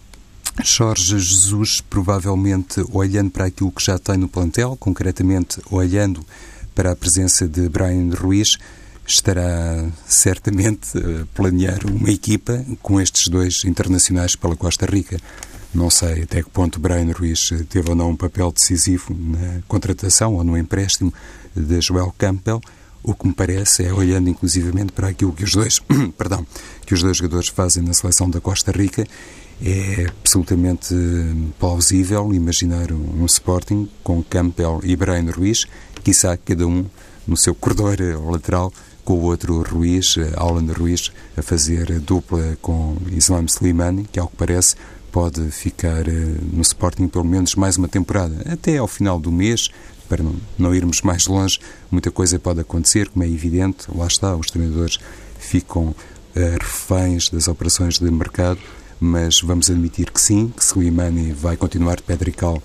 Jorge 0.63 1.19
Jesus, 1.19 1.79
provavelmente 1.81 2.83
olhando 2.91 3.29
para 3.29 3.45
aquilo 3.45 3.71
que 3.71 3.83
já 3.83 3.99
tem 3.99 4.17
no 4.17 4.27
plantel, 4.27 4.75
concretamente 4.79 5.61
olhando 5.69 6.25
para 6.73 6.93
a 6.93 6.95
presença 6.95 7.47
de 7.47 7.69
Brian 7.69 8.09
Ruiz, 8.15 8.57
estará 9.05 9.87
certamente 10.07 10.97
a 10.97 11.27
planear 11.35 11.85
uma 11.85 12.09
equipa 12.09 12.65
com 12.81 12.99
estes 12.99 13.27
dois 13.27 13.63
internacionais 13.63 14.35
pela 14.35 14.55
Costa 14.55 14.87
Rica. 14.87 15.19
Não 15.71 15.91
sei 15.91 16.23
até 16.23 16.41
que 16.41 16.49
ponto 16.49 16.79
Brian 16.79 17.11
Ruiz 17.11 17.49
teve 17.69 17.89
ou 17.89 17.95
não 17.95 18.09
um 18.09 18.15
papel 18.15 18.51
decisivo 18.51 19.13
na 19.13 19.61
contratação 19.67 20.33
ou 20.33 20.43
no 20.43 20.57
empréstimo 20.57 21.13
de 21.55 21.79
Joel 21.79 22.15
Campbell. 22.17 22.59
O 23.07 23.13
que 23.13 23.27
me 23.27 23.33
parece 23.33 23.83
é, 23.85 23.93
olhando 23.93 24.29
inclusivamente 24.29 24.91
para 24.91 25.09
aquilo 25.09 25.31
que 25.31 25.43
os 25.43 25.53
dois, 25.53 25.79
perdão, 26.17 26.45
que 26.87 26.93
os 26.95 27.03
dois 27.03 27.17
jogadores 27.17 27.49
fazem 27.49 27.83
na 27.83 27.93
seleção 27.93 28.27
da 28.27 28.41
Costa 28.41 28.71
Rica, 28.71 29.05
é 29.63 30.07
absolutamente 30.07 30.95
plausível 31.59 32.33
imaginar 32.33 32.91
um 32.91 33.23
Sporting 33.27 33.87
com 34.03 34.23
Campbell 34.23 34.81
e 34.83 34.95
Brian 34.95 35.29
Ruiz, 35.31 35.65
quizá 36.03 36.35
cada 36.35 36.65
um 36.65 36.83
no 37.27 37.37
seu 37.37 37.53
corredor 37.53 37.97
lateral, 38.27 38.73
com 39.03 39.13
o 39.13 39.25
outro 39.25 39.61
Ruiz, 39.61 40.17
eh, 40.17 40.33
Alan 40.35 40.65
Ruiz, 40.73 41.11
a 41.37 41.43
fazer 41.43 41.99
dupla 41.99 42.57
com 42.59 42.97
Islam 43.11 43.45
Slimani, 43.45 44.05
que 44.11 44.19
ao 44.19 44.27
que 44.27 44.35
parece 44.35 44.75
pode 45.11 45.51
ficar 45.51 46.07
eh, 46.07 46.35
no 46.51 46.63
Sporting 46.63 47.07
pelo 47.07 47.23
menos 47.23 47.53
mais 47.53 47.77
uma 47.77 47.87
temporada, 47.87 48.51
até 48.51 48.77
ao 48.77 48.87
final 48.87 49.19
do 49.19 49.31
mês, 49.31 49.69
para 50.07 50.23
não, 50.57 50.73
irmos 50.73 51.01
mais 51.01 51.27
longe, 51.27 51.59
muita 51.91 52.11
coisa 52.11 52.39
pode 52.39 52.61
acontecer, 52.61 53.09
como 53.09 53.23
é 53.23 53.27
evidente, 53.27 53.85
lá 53.93 54.07
está, 54.07 54.35
os 54.35 54.47
treinadores 54.47 54.99
ficam 55.39 55.83
uh, 55.87 55.95
reféns 56.59 57.29
das 57.29 57.47
operações 57.47 57.99
de 57.99 58.09
mercado, 58.09 58.59
mas 58.99 59.41
vamos 59.41 59.69
admitir 59.69 60.11
que 60.11 60.21
sim, 60.21 60.51
que 60.55 60.63
Slimani 60.63 61.33
vai 61.33 61.57
continuar 61.57 61.97
de 61.97 62.03
pedra 62.03 62.29
e 62.29 62.33
cal 62.33 62.61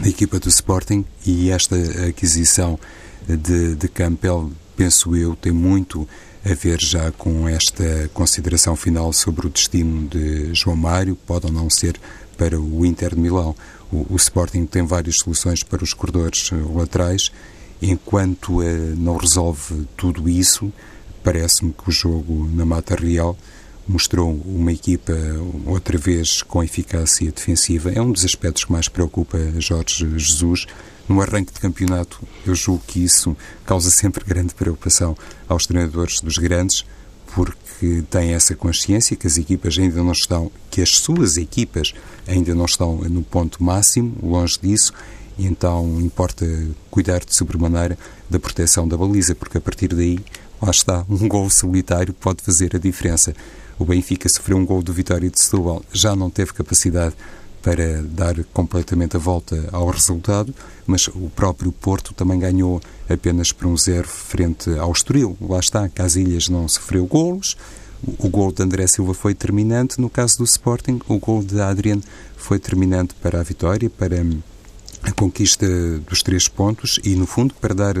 da 0.00 0.08
equipa 0.08 0.40
do 0.40 0.48
Sporting 0.48 1.04
e 1.24 1.50
esta 1.50 1.76
aquisição 2.08 2.78
de, 3.28 3.74
de 3.76 3.88
Campbell, 3.88 4.50
penso 4.76 5.14
eu, 5.14 5.36
tem 5.36 5.52
muito 5.52 6.08
a 6.44 6.52
ver 6.52 6.80
já 6.80 7.10
com 7.12 7.48
esta 7.48 8.10
consideração 8.12 8.76
final 8.76 9.12
sobre 9.12 9.46
o 9.46 9.50
destino 9.50 10.06
de 10.08 10.52
João 10.52 10.76
Mário, 10.76 11.16
pode 11.26 11.46
ou 11.46 11.52
não 11.52 11.70
ser 11.70 11.98
para 12.36 12.60
o 12.60 12.84
Inter 12.84 13.14
de 13.14 13.20
Milão. 13.20 13.56
O, 13.92 14.14
o 14.14 14.16
Sporting 14.16 14.66
tem 14.66 14.84
várias 14.84 15.16
soluções 15.16 15.62
para 15.62 15.82
os 15.82 15.92
corredores 15.92 16.50
eh, 16.52 16.56
laterais, 16.74 17.30
enquanto 17.80 18.60
uh, 18.60 18.96
não 18.96 19.16
resolve 19.16 19.86
tudo 19.96 20.28
isso, 20.28 20.72
parece-me 21.22 21.72
que 21.72 21.88
o 21.88 21.92
jogo 21.92 22.48
na 22.52 22.64
Mata 22.64 22.94
Real 22.94 23.36
mostrou 23.86 24.32
uma 24.44 24.72
equipa 24.72 25.12
outra 25.66 25.98
vez 25.98 26.42
com 26.42 26.62
eficácia 26.62 27.30
defensiva. 27.30 27.92
É 27.92 28.00
um 28.00 28.10
dos 28.10 28.24
aspectos 28.24 28.64
que 28.64 28.72
mais 28.72 28.88
preocupa 28.88 29.38
Jorge 29.58 30.08
Jesus. 30.16 30.66
No 31.06 31.20
arranque 31.20 31.52
de 31.52 31.60
campeonato, 31.60 32.20
eu 32.46 32.54
julgo 32.54 32.82
que 32.86 33.04
isso 33.04 33.36
causa 33.66 33.90
sempre 33.92 34.24
grande 34.24 34.54
preocupação 34.54 35.16
aos 35.46 35.66
treinadores 35.66 36.20
dos 36.20 36.38
grandes, 36.38 36.84
porque 37.34 38.02
têm 38.08 38.32
essa 38.32 38.54
consciência 38.54 39.16
que 39.16 39.26
as 39.26 39.36
equipas 39.36 39.76
ainda 39.76 40.02
não 40.02 40.12
estão, 40.12 40.50
que 40.70 40.80
as 40.80 40.90
suas 40.90 41.36
equipas 41.36 41.92
ainda 42.26 42.54
não 42.54 42.64
estão 42.64 42.96
no 42.96 43.22
ponto 43.22 43.62
máximo, 43.62 44.16
longe 44.22 44.58
disso, 44.62 44.92
então 45.38 46.00
importa 46.00 46.46
cuidar 46.90 47.24
de 47.24 47.34
sobremaneira 47.34 47.98
da 48.30 48.38
proteção 48.38 48.86
da 48.86 48.96
baliza, 48.96 49.34
porque 49.34 49.58
a 49.58 49.60
partir 49.60 49.88
daí, 49.88 50.18
lá 50.62 50.70
está, 50.70 51.04
um 51.10 51.26
gol 51.28 51.50
solitário 51.50 52.14
pode 52.14 52.42
fazer 52.42 52.74
a 52.76 52.78
diferença. 52.78 53.34
O 53.76 53.84
Benfica 53.84 54.28
sofreu 54.28 54.56
um 54.56 54.64
gol 54.64 54.80
do 54.80 54.92
Vitória 54.92 55.28
de 55.28 55.40
Setúbal, 55.40 55.82
já 55.92 56.14
não 56.14 56.30
teve 56.30 56.52
capacidade 56.52 57.16
para 57.64 58.02
dar 58.02 58.44
completamente 58.52 59.16
a 59.16 59.18
volta 59.18 59.70
ao 59.72 59.88
resultado, 59.88 60.54
mas 60.86 61.08
o 61.08 61.30
próprio 61.34 61.72
Porto 61.72 62.12
também 62.12 62.38
ganhou 62.38 62.78
apenas 63.08 63.52
por 63.52 63.66
um 63.66 63.76
zero 63.76 64.06
frente 64.06 64.70
ao 64.78 64.92
Estoril. 64.92 65.34
Lá 65.40 65.58
está, 65.58 65.88
Casilhas 65.88 66.50
não 66.50 66.68
sofreu 66.68 67.06
golos, 67.06 67.56
o 68.18 68.28
gol 68.28 68.52
de 68.52 68.62
André 68.62 68.86
Silva 68.86 69.14
foi 69.14 69.32
determinante, 69.32 69.98
no 69.98 70.10
caso 70.10 70.38
do 70.38 70.44
Sporting, 70.44 71.00
o 71.08 71.18
gol 71.18 71.42
de 71.42 71.58
Adrian 71.58 72.00
foi 72.36 72.58
determinante 72.58 73.14
para 73.14 73.40
a 73.40 73.42
vitória, 73.42 73.88
para 73.88 74.22
a 75.02 75.12
conquista 75.12 75.66
dos 76.06 76.22
três 76.22 76.46
pontos 76.46 77.00
e, 77.02 77.14
no 77.14 77.26
fundo, 77.26 77.54
para 77.54 77.74
dar 77.74 77.96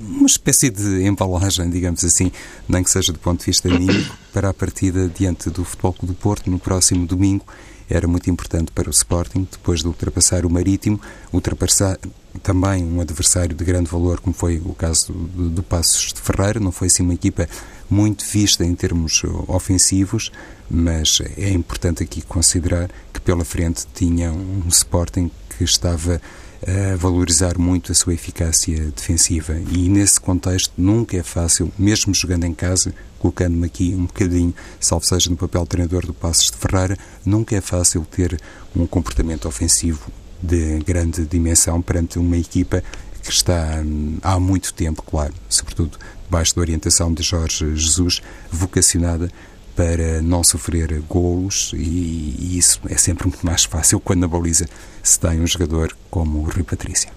uma 0.00 0.26
espécie 0.26 0.70
de 0.70 1.06
embalagem, 1.06 1.70
digamos 1.70 2.04
assim, 2.04 2.32
nem 2.68 2.82
que 2.82 2.90
seja 2.90 3.12
do 3.12 3.18
ponto 3.20 3.40
de 3.40 3.46
vista 3.46 3.68
anímico, 3.68 4.16
para 4.32 4.48
a 4.48 4.54
partida 4.54 5.08
diante 5.08 5.50
do 5.50 5.64
Futebol 5.64 5.92
Clube 5.92 6.14
do 6.14 6.18
Porto 6.18 6.50
no 6.50 6.58
próximo 6.58 7.06
domingo. 7.06 7.44
Era 7.88 8.06
muito 8.06 8.30
importante 8.30 8.72
para 8.72 8.88
o 8.88 8.90
Sporting, 8.90 9.46
depois 9.50 9.80
de 9.80 9.86
ultrapassar 9.86 10.46
o 10.46 10.50
Marítimo, 10.50 11.00
ultrapassar 11.32 11.98
também 12.42 12.84
um 12.84 13.00
adversário 13.00 13.54
de 13.54 13.64
grande 13.64 13.90
valor, 13.90 14.20
como 14.20 14.34
foi 14.34 14.60
o 14.64 14.74
caso 14.74 15.12
do, 15.12 15.50
do 15.50 15.62
Passos 15.62 16.12
de 16.12 16.20
Ferreira. 16.20 16.58
Não 16.58 16.72
foi 16.72 16.86
assim 16.86 17.02
uma 17.02 17.14
equipa 17.14 17.48
muito 17.90 18.24
vista 18.24 18.64
em 18.64 18.74
termos 18.74 19.22
ofensivos, 19.46 20.32
mas 20.70 21.20
é 21.36 21.50
importante 21.50 22.02
aqui 22.02 22.22
considerar 22.22 22.90
que 23.12 23.20
pela 23.20 23.44
frente 23.44 23.86
tinha 23.94 24.32
um 24.32 24.64
Sporting 24.68 25.30
que 25.50 25.64
estava 25.64 26.20
a 26.66 26.96
valorizar 26.96 27.58
muito 27.58 27.90
a 27.90 27.94
sua 27.94 28.14
eficácia 28.14 28.92
defensiva 28.94 29.60
e 29.72 29.88
nesse 29.88 30.20
contexto 30.20 30.72
nunca 30.78 31.16
é 31.16 31.22
fácil, 31.22 31.72
mesmo 31.76 32.14
jogando 32.14 32.44
em 32.44 32.54
casa, 32.54 32.94
colocando-me 33.22 33.66
aqui 33.66 33.94
um 33.94 34.06
bocadinho, 34.06 34.52
salvo 34.80 35.06
seja 35.06 35.30
no 35.30 35.36
papel 35.36 35.62
de 35.62 35.68
treinador 35.68 36.04
do 36.04 36.12
Passos 36.12 36.50
de 36.50 36.56
Ferreira, 36.56 36.98
nunca 37.24 37.54
é 37.54 37.60
fácil 37.60 38.04
ter 38.10 38.36
um 38.74 38.84
comportamento 38.84 39.46
ofensivo 39.46 40.10
de 40.42 40.80
grande 40.80 41.24
dimensão 41.24 41.80
perante 41.80 42.18
uma 42.18 42.36
equipa 42.36 42.82
que 43.22 43.30
está 43.30 43.80
hum, 43.80 44.18
há 44.22 44.40
muito 44.40 44.74
tempo, 44.74 45.04
claro, 45.04 45.32
sobretudo 45.48 45.96
debaixo 46.24 46.56
da 46.56 46.62
orientação 46.62 47.14
de 47.14 47.22
Jorge 47.22 47.76
Jesus, 47.76 48.20
vocacionada 48.50 49.30
para 49.76 50.20
não 50.20 50.42
sofrer 50.42 51.00
golos 51.02 51.72
e, 51.74 51.78
e, 51.78 52.58
isso 52.58 52.80
é 52.88 52.96
sempre 52.96 53.28
muito 53.28 53.46
mais 53.46 53.64
fácil 53.64 54.00
quando 54.00 54.20
na 54.20 54.28
baliza 54.28 54.68
se 55.02 55.18
tem 55.18 55.40
um 55.40 55.46
jogador 55.46 55.96
como 56.10 56.40
o 56.40 56.50
Rui 56.50 56.64
Patrício. 56.64 57.08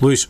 Luís. 0.00 0.28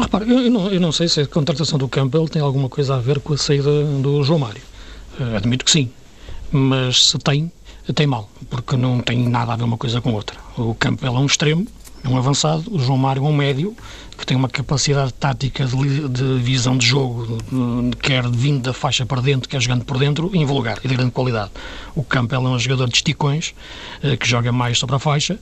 Repare, 0.00 0.30
eu, 0.30 0.40
eu, 0.40 0.50
não, 0.50 0.70
eu 0.70 0.80
não 0.80 0.92
sei 0.92 1.08
se 1.08 1.20
a 1.20 1.26
contratação 1.26 1.78
do 1.78 1.88
Campbell 1.88 2.28
tem 2.28 2.40
alguma 2.40 2.68
coisa 2.68 2.96
a 2.96 2.98
ver 2.98 3.20
com 3.20 3.34
a 3.34 3.38
saída 3.38 3.70
do 4.00 4.22
João 4.22 4.38
Mário. 4.38 4.62
Uh, 5.18 5.36
admito 5.36 5.64
que 5.64 5.70
sim, 5.70 5.90
mas 6.50 7.10
se 7.10 7.18
tem, 7.18 7.52
tem 7.94 8.06
mal, 8.06 8.30
porque 8.48 8.76
não 8.76 9.00
tem 9.00 9.28
nada 9.28 9.52
a 9.52 9.56
ver 9.56 9.64
uma 9.64 9.76
coisa 9.76 10.00
com 10.00 10.12
outra. 10.12 10.38
O 10.56 10.74
Campbell 10.74 11.14
é 11.14 11.18
um 11.18 11.26
extremo, 11.26 11.66
é 12.02 12.08
um 12.08 12.16
avançado, 12.16 12.74
o 12.74 12.78
João 12.78 12.96
Mário 12.96 13.24
é 13.24 13.28
um 13.28 13.34
médio, 13.34 13.76
que 14.16 14.26
tem 14.26 14.36
uma 14.36 14.48
capacidade 14.48 15.12
tática 15.14 15.64
de, 15.64 16.08
de 16.08 16.38
visão 16.38 16.76
de 16.76 16.86
jogo, 16.86 17.38
de, 17.42 17.96
quer 17.96 18.28
vindo 18.28 18.62
da 18.62 18.72
faixa 18.72 19.04
para 19.06 19.20
dentro, 19.20 19.48
quer 19.48 19.60
jogando 19.60 19.84
por 19.84 19.98
dentro, 19.98 20.30
invulgar 20.34 20.78
e 20.84 20.88
de 20.88 20.94
grande 20.94 21.10
qualidade. 21.10 21.50
O 21.94 22.02
Campbell 22.02 22.46
é 22.46 22.50
um 22.50 22.58
jogador 22.58 22.88
de 22.88 22.96
esticões, 22.96 23.54
eh, 24.02 24.16
que 24.16 24.28
joga 24.28 24.52
mais 24.52 24.78
sobre 24.78 24.96
a 24.96 24.98
faixa, 24.98 25.38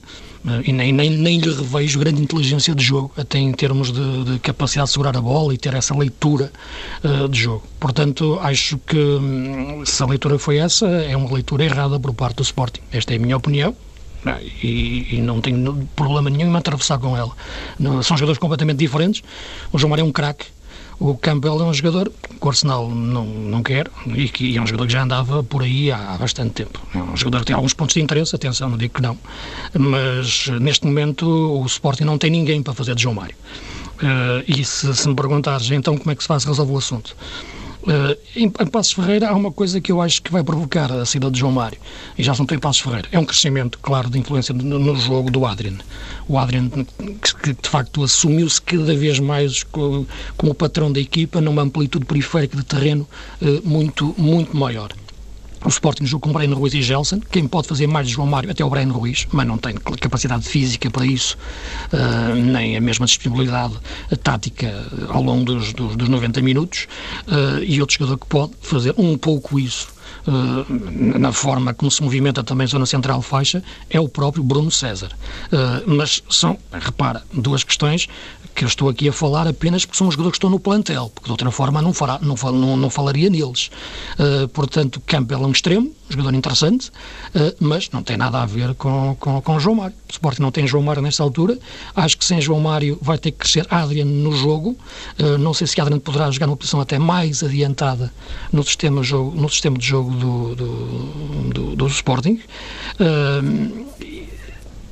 eh, 0.47 0.61
e 0.65 0.71
nem, 0.71 0.93
nem, 0.93 1.09
nem 1.09 1.39
lhe 1.39 1.53
revejo 1.53 1.99
grande 1.99 2.21
inteligência 2.21 2.73
de 2.73 2.83
jogo, 2.83 3.11
até 3.17 3.37
em 3.37 3.51
termos 3.51 3.91
de, 3.91 4.23
de 4.23 4.39
capacidade 4.39 4.87
de 4.87 4.93
segurar 4.93 5.15
a 5.17 5.21
bola 5.21 5.53
e 5.53 5.57
ter 5.57 5.73
essa 5.73 5.95
leitura 5.95 6.51
uh, 7.03 7.27
de 7.27 7.39
jogo. 7.39 7.63
Portanto, 7.79 8.39
acho 8.41 8.77
que 8.79 8.97
hum, 8.97 9.83
se 9.85 10.01
a 10.01 10.05
leitura 10.05 10.39
foi 10.39 10.57
essa, 10.57 10.87
é 10.87 11.15
uma 11.15 11.31
leitura 11.33 11.65
errada 11.65 11.99
por 11.99 12.13
parte 12.13 12.37
do 12.37 12.43
Sporting. 12.43 12.81
Esta 12.91 13.13
é 13.13 13.17
a 13.17 13.19
minha 13.19 13.35
opinião, 13.35 13.75
e, 14.63 15.15
e, 15.15 15.21
não 15.21 15.39
tenho 15.41 15.87
problema 15.95 16.29
nenhum 16.29 16.47
em 16.47 16.51
me 16.51 16.57
atravessar 16.57 16.97
com 16.97 17.15
ela. 17.15 17.31
Não, 17.79 18.03
são 18.03 18.17
jogadores 18.17 18.39
completamente 18.39 18.77
diferentes. 18.77 19.23
O 19.71 19.77
João 19.77 19.89
Mário 19.89 20.03
é 20.03 20.05
um 20.05 20.11
craque. 20.11 20.45
O 20.99 21.15
Campbell 21.15 21.61
é 21.61 21.63
um 21.63 21.73
jogador 21.73 22.11
que 22.11 22.45
o 22.45 22.49
Arsenal 22.49 22.89
não, 22.89 23.23
não 23.23 23.63
quer 23.63 23.89
e 24.07 24.27
que 24.27 24.57
é 24.57 24.61
um 24.61 24.67
jogador 24.67 24.85
que 24.85 24.91
já 24.91 25.01
andava 25.01 25.41
por 25.41 25.63
aí 25.63 25.89
há, 25.89 26.13
há 26.13 26.17
bastante 26.17 26.51
tempo. 26.51 26.77
É 26.93 26.97
um 26.97 27.15
jogador 27.15 27.39
que 27.39 27.45
tem 27.45 27.55
alguns 27.55 27.73
pontos 27.73 27.93
de 27.93 28.01
interesse, 28.01 28.35
atenção, 28.35 28.69
não 28.69 28.77
digo 28.77 28.95
que 28.95 29.01
não. 29.01 29.17
Mas 29.73 30.47
neste 30.59 30.85
momento 30.85 31.25
o 31.25 31.65
Sporting 31.65 32.03
não 32.03 32.17
tem 32.17 32.29
ninguém 32.29 32.61
para 32.61 32.73
fazer 32.73 32.95
de 32.95 33.03
João 33.03 33.15
Mário. 33.15 33.35
Uh, 34.01 34.43
e 34.45 34.63
se, 34.65 34.93
se 34.93 35.07
me 35.07 35.15
perguntares 35.15 35.71
então 35.71 35.97
como 35.97 36.11
é 36.11 36.15
que 36.15 36.21
se 36.21 36.27
faz 36.27 36.43
resolver 36.43 36.73
o 36.73 36.77
assunto, 36.77 37.15
em, 38.35 38.45
em 38.45 38.67
Passos 38.67 38.93
Ferreira 38.93 39.29
há 39.29 39.35
uma 39.35 39.51
coisa 39.51 39.79
que 39.79 39.91
eu 39.91 40.01
acho 40.01 40.21
que 40.21 40.31
vai 40.31 40.43
provocar 40.43 40.91
a 40.91 41.05
saída 41.05 41.31
de 41.31 41.39
João 41.39 41.51
Mário, 41.51 41.79
e 42.17 42.23
já 42.23 42.33
não 42.35 42.45
tem 42.45 42.59
Passos 42.59 42.81
Ferreira. 42.81 43.07
É 43.11 43.19
um 43.19 43.25
crescimento, 43.25 43.79
claro, 43.81 44.09
de 44.09 44.19
influência 44.19 44.53
no, 44.53 44.79
no 44.79 44.95
jogo 44.95 45.31
do 45.31 45.45
Adrian. 45.45 45.77
O 46.27 46.37
Adrian, 46.37 46.69
que, 46.69 47.53
de 47.53 47.69
facto 47.69 48.03
assumiu-se 48.03 48.61
cada 48.61 48.95
vez 48.95 49.19
mais 49.19 49.63
como, 49.63 50.07
como 50.37 50.53
patrão 50.53 50.91
da 50.91 50.99
equipa, 50.99 51.39
numa 51.41 51.61
amplitude 51.61 52.05
periférica 52.05 52.57
de 52.57 52.63
terreno 52.63 53.07
uh, 53.41 53.67
muito, 53.67 54.13
muito 54.17 54.55
maior. 54.55 54.91
O 55.63 55.69
Sporting 55.69 56.05
joga 56.05 56.23
com 56.23 56.33
Breno 56.33 56.55
Ruiz 56.55 56.73
e 56.73 56.81
Gelson. 56.81 57.19
Quem 57.31 57.47
pode 57.47 57.67
fazer 57.67 57.85
mais 57.85 58.07
de 58.07 58.13
João 58.13 58.27
Mário 58.27 58.49
até 58.49 58.63
o 58.63 58.69
Breno 58.69 58.93
Ruiz, 58.93 59.27
mas 59.31 59.45
não 59.45 59.57
tem 59.57 59.75
capacidade 59.75 60.47
física 60.47 60.89
para 60.89 61.05
isso, 61.05 61.37
uh, 61.91 62.35
nem 62.35 62.77
a 62.77 62.81
mesma 62.81 63.05
disponibilidade 63.05 63.73
tática 64.23 64.87
ao 65.09 65.21
longo 65.21 65.43
dos, 65.43 65.73
dos, 65.73 65.95
dos 65.95 66.07
90 66.07 66.41
minutos. 66.41 66.87
Uh, 67.27 67.63
e 67.63 67.81
outro 67.81 67.97
jogador 67.97 68.17
que 68.17 68.25
pode 68.25 68.53
fazer 68.61 68.93
um 68.97 69.17
pouco 69.17 69.59
isso 69.59 69.98
na 70.27 71.31
forma 71.31 71.73
como 71.73 71.89
se 71.89 72.01
movimenta 72.03 72.43
também 72.43 72.67
zona 72.67 72.85
central 72.85 73.21
faixa, 73.21 73.63
é 73.89 73.99
o 73.99 74.07
próprio 74.07 74.43
Bruno 74.43 74.71
César. 74.71 75.11
Uh, 75.51 75.83
mas 75.87 76.21
são, 76.29 76.57
repara, 76.71 77.23
duas 77.33 77.63
questões 77.63 78.07
que 78.53 78.63
eu 78.65 78.67
estou 78.67 78.89
aqui 78.89 79.07
a 79.07 79.13
falar 79.13 79.47
apenas 79.47 79.85
porque 79.85 79.97
são 79.97 80.07
os 80.07 80.13
jogadores 80.13 80.33
que 80.33 80.37
estão 80.37 80.49
no 80.49 80.59
plantel, 80.59 81.09
porque 81.13 81.27
de 81.27 81.31
outra 81.31 81.49
forma 81.51 81.81
não, 81.81 81.93
fará, 81.93 82.19
não, 82.21 82.35
não, 82.51 82.75
não 82.75 82.89
falaria 82.89 83.29
neles. 83.29 83.69
Uh, 84.19 84.47
portanto, 84.49 85.01
Campbell 85.05 85.43
é 85.43 85.47
um 85.47 85.51
extremo, 85.51 85.91
jogador 86.09 86.33
interessante, 86.33 86.89
uh, 86.89 87.55
mas 87.59 87.89
não 87.91 88.03
tem 88.03 88.17
nada 88.17 88.41
a 88.41 88.45
ver 88.45 88.73
com, 88.75 89.15
com, 89.19 89.41
com 89.41 89.59
João 89.59 89.75
Mário. 89.75 89.95
O 90.07 90.11
Sporting 90.11 90.41
não 90.41 90.51
tem 90.51 90.67
João 90.67 90.83
Mário 90.83 91.01
nesta 91.01 91.23
altura. 91.23 91.57
Acho 91.95 92.17
que 92.17 92.25
sem 92.25 92.41
João 92.41 92.59
Mário 92.59 92.97
vai 93.01 93.17
ter 93.17 93.31
que 93.31 93.37
crescer 93.37 93.65
Adrian 93.69 94.05
no 94.05 94.35
jogo. 94.35 94.77
Uh, 95.19 95.37
não 95.37 95.53
sei 95.53 95.67
se 95.67 95.79
Adrian 95.79 95.99
poderá 95.99 96.29
jogar 96.31 96.47
numa 96.47 96.57
posição 96.57 96.81
até 96.81 96.97
mais 96.97 97.43
adiantada 97.43 98.11
no 98.51 98.63
sistema, 98.63 99.03
jogo, 99.03 99.39
no 99.39 99.49
sistema 99.49 99.77
de 99.77 99.85
jogo 99.85 100.11
do, 100.11 100.55
do, 100.55 101.53
do, 101.53 101.75
do 101.75 101.87
Sporting. 101.87 102.41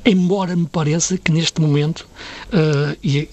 embora 0.04 0.56
me 0.56 0.66
pareça 0.66 1.18
que 1.18 1.30
neste 1.32 1.60
momento, 1.60 2.06
e 3.02 3.28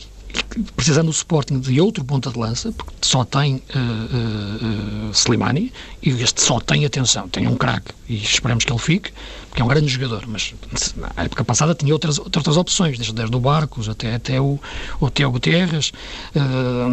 precisando 0.76 1.08
do 1.08 1.12
Sporting 1.12 1.60
de 1.60 1.80
outro 1.82 2.04
ponta 2.04 2.30
de 2.30 2.38
lança, 2.38 2.71
porque 2.71 2.93
só 3.02 3.24
tem 3.24 3.56
uh, 3.56 3.60
uh, 3.78 5.10
uh, 5.10 5.12
Slimani, 5.12 5.71
e 6.02 6.10
este 6.10 6.41
só 6.41 6.60
tem 6.60 6.86
atenção, 6.86 7.28
tem 7.28 7.48
um 7.48 7.56
craque, 7.56 7.91
e 8.08 8.15
esperamos 8.15 8.63
que 8.63 8.71
ele 8.71 8.80
fique, 8.80 9.12
porque 9.50 9.62
é 9.62 9.65
um 9.65 9.67
grande 9.67 9.88
jogador, 9.88 10.24
mas 10.28 10.54
na 10.95 11.24
época 11.24 11.43
passada 11.43 11.74
tinha 11.74 11.93
outras, 11.93 12.19
outras 12.19 12.58
opções, 12.58 12.98
desde, 12.98 13.13
desde 13.13 13.36
o 13.36 13.39
Barcos 13.39 13.88
até, 13.89 14.15
até 14.15 14.39
o, 14.39 14.60
o 15.00 15.10
Tiago 15.10 15.34
Guterres, 15.34 15.91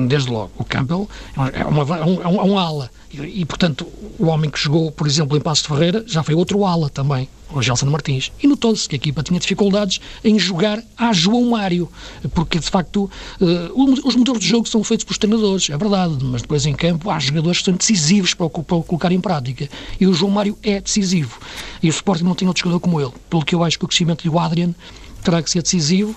desde 0.09 0.31
logo. 0.31 0.53
O 0.57 0.65
Campbell 0.65 1.09
é, 1.53 1.65
uma, 1.65 1.99
é, 1.99 2.05
um, 2.05 2.23
é 2.23 2.45
um 2.45 2.59
ala, 2.59 2.91
E, 3.13 3.45
portanto, 3.45 3.87
o 4.19 4.27
homem 4.27 4.49
que 4.49 4.59
jogou, 4.59 4.91
por 4.91 5.07
exemplo, 5.07 5.37
em 5.37 5.41
Passo 5.41 5.63
de 5.63 5.69
Ferreira, 5.69 6.05
já 6.07 6.23
foi 6.23 6.35
outro 6.35 6.65
ala 6.65 6.89
também, 6.89 7.29
o 7.51 7.61
Gelson 7.61 7.87
Martins. 7.87 8.33
E 8.43 8.47
notou-se 8.47 8.89
que 8.89 8.95
a 8.95 8.97
equipa 8.97 9.23
tinha 9.23 9.39
dificuldades 9.39 10.01
em 10.25 10.39
jogar 10.39 10.83
a 10.97 11.13
João 11.13 11.51
Mário, 11.51 11.91
porque, 12.35 12.59
de 12.59 12.71
facto, 12.71 13.11
uh, 13.39 14.07
os 14.07 14.17
modelos 14.17 14.41
de 14.41 14.49
jogo 14.49 14.67
são 14.67 14.83
feitos 14.83 15.05
por 15.05 15.19
treinadores, 15.19 15.69
é 15.69 15.77
verdade, 15.77 16.17
mas 16.23 16.41
depois 16.41 16.65
em 16.65 16.75
campo 16.75 17.11
há 17.11 17.19
jogadores 17.19 17.59
que 17.59 17.65
são 17.67 17.75
decisivos 17.75 18.33
para 18.33 18.49
para 18.49 18.83
colocar 18.83 19.13
em 19.13 19.21
prática. 19.21 19.69
E 20.01 20.07
o 20.07 20.15
João 20.15 20.31
Mário 20.31 20.57
é 20.63 20.81
decisivo. 20.81 21.39
E 21.83 21.89
o 21.89 21.91
Sporting 21.91 22.25
não 22.25 22.35
tem 22.35 22.49
outro 22.49 22.63
jogador 22.63 22.81
como 22.81 22.99
ele. 22.99 23.13
Pelo 23.29 23.45
que 23.45 23.55
eu 23.55 23.63
acho 23.63 23.79
que 23.79 23.85
o 23.85 23.89
crescimento 23.89 24.29
do 24.29 24.39
Adrian 24.39 24.75
terá 25.23 25.43
que 25.43 25.51
ser 25.51 25.63
decisivo 25.63 26.11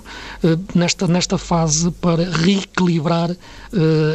uh, 0.43 0.77
nesta, 0.77 1.07
nesta 1.07 1.37
fase 1.37 1.91
para 1.91 2.29
reequilibrar 2.29 3.31
uh, 3.31 3.35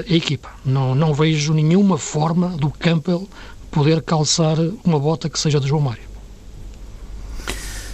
a 0.08 0.14
equipa. 0.14 0.50
Não, 0.64 0.94
não 0.94 1.14
vejo 1.14 1.52
nenhuma 1.54 1.96
forma 1.96 2.48
do 2.48 2.70
Campbell 2.70 3.28
poder 3.70 4.02
calçar 4.02 4.56
uma 4.84 4.98
bota 4.98 5.28
que 5.28 5.38
seja 5.38 5.60
de 5.60 5.68
João 5.68 5.80
Mário. 5.80 6.09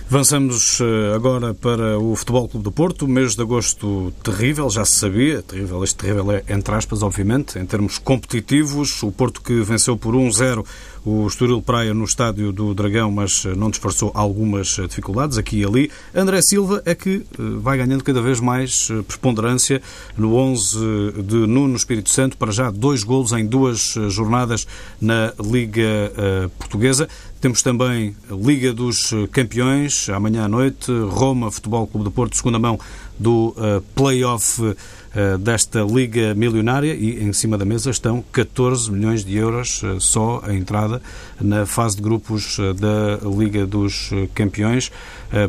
Avançamos 0.09 0.81
eh, 0.81 1.14
agora 1.16 1.53
para 1.53 1.99
o 1.99 2.14
Futebol 2.14 2.49
Clube 2.49 2.62
do 2.62 2.71
Porto. 2.71 3.09
Mês 3.09 3.35
de 3.35 3.42
agosto 3.42 4.14
terrível, 4.23 4.71
já 4.71 4.85
se 4.85 5.01
sabia. 5.01 5.42
Terrível, 5.42 5.83
este 5.83 5.97
terrível 5.97 6.31
é 6.31 6.45
entre 6.49 6.73
aspas, 6.77 7.03
obviamente, 7.03 7.59
em 7.59 7.66
termos 7.66 7.99
competitivos. 7.99 9.03
O 9.03 9.11
Porto 9.11 9.42
que 9.42 9.61
venceu 9.62 9.97
por 9.97 10.14
1-0 10.14 10.64
o 11.05 11.27
Estoril 11.27 11.61
Praia 11.61 11.92
no 11.92 12.05
estádio 12.05 12.53
do 12.53 12.73
Dragão, 12.73 13.11
mas 13.11 13.45
eh, 13.47 13.57
não 13.57 13.69
disfarçou 13.69 14.12
algumas 14.14 14.79
eh, 14.79 14.87
dificuldades 14.87 15.38
aqui 15.38 15.62
e 15.62 15.64
ali. 15.64 15.90
André 16.14 16.40
Silva 16.40 16.81
é 16.85 16.95
que 16.95 17.27
vai 17.37 17.77
ganhando 17.77 18.05
cada 18.05 18.23
vez 18.23 18.38
mais 18.38 18.88
preponderância 19.09 19.83
no 20.16 20.37
11 20.37 21.23
de 21.25 21.37
Nuno 21.49 21.75
Espírito 21.75 22.11
Santo, 22.11 22.37
para 22.37 22.53
já 22.53 22.71
dois 22.71 23.03
golos 23.03 23.33
em 23.33 23.45
duas 23.45 23.95
jornadas 24.09 24.69
na 25.01 25.33
Liga 25.40 26.12
Portuguesa. 26.59 27.09
Temos 27.47 27.63
também 27.63 28.17
a 28.29 28.35
Liga 28.35 28.73
dos 28.73 29.15
Campeões, 29.31 30.09
amanhã 30.09 30.47
à 30.47 30.49
noite, 30.49 30.91
Roma 31.09 31.49
Futebol 31.49 31.87
Clube 31.87 32.03
do 32.03 32.11
Porto, 32.11 32.37
segunda 32.37 32.59
mão 32.59 32.77
do 33.17 33.55
uh, 33.57 33.81
play-off 33.95 34.61
uh, 34.61 35.39
desta 35.39 35.83
Liga 35.83 36.35
Milionária 36.35 36.93
e 36.93 37.23
em 37.23 37.33
cima 37.33 37.57
da 37.57 37.65
mesa 37.65 37.91
estão 37.91 38.21
14 38.33 38.91
milhões 38.91 39.25
de 39.25 39.37
euros 39.37 39.81
uh, 39.85 40.01
só 40.01 40.43
a 40.45 40.53
entrada 40.53 41.01
na 41.41 41.65
fase 41.65 41.95
de 41.95 42.03
grupos 42.03 42.59
da 42.81 43.29
Liga 43.29 43.65
dos 43.65 44.11
Campeões. 44.35 44.91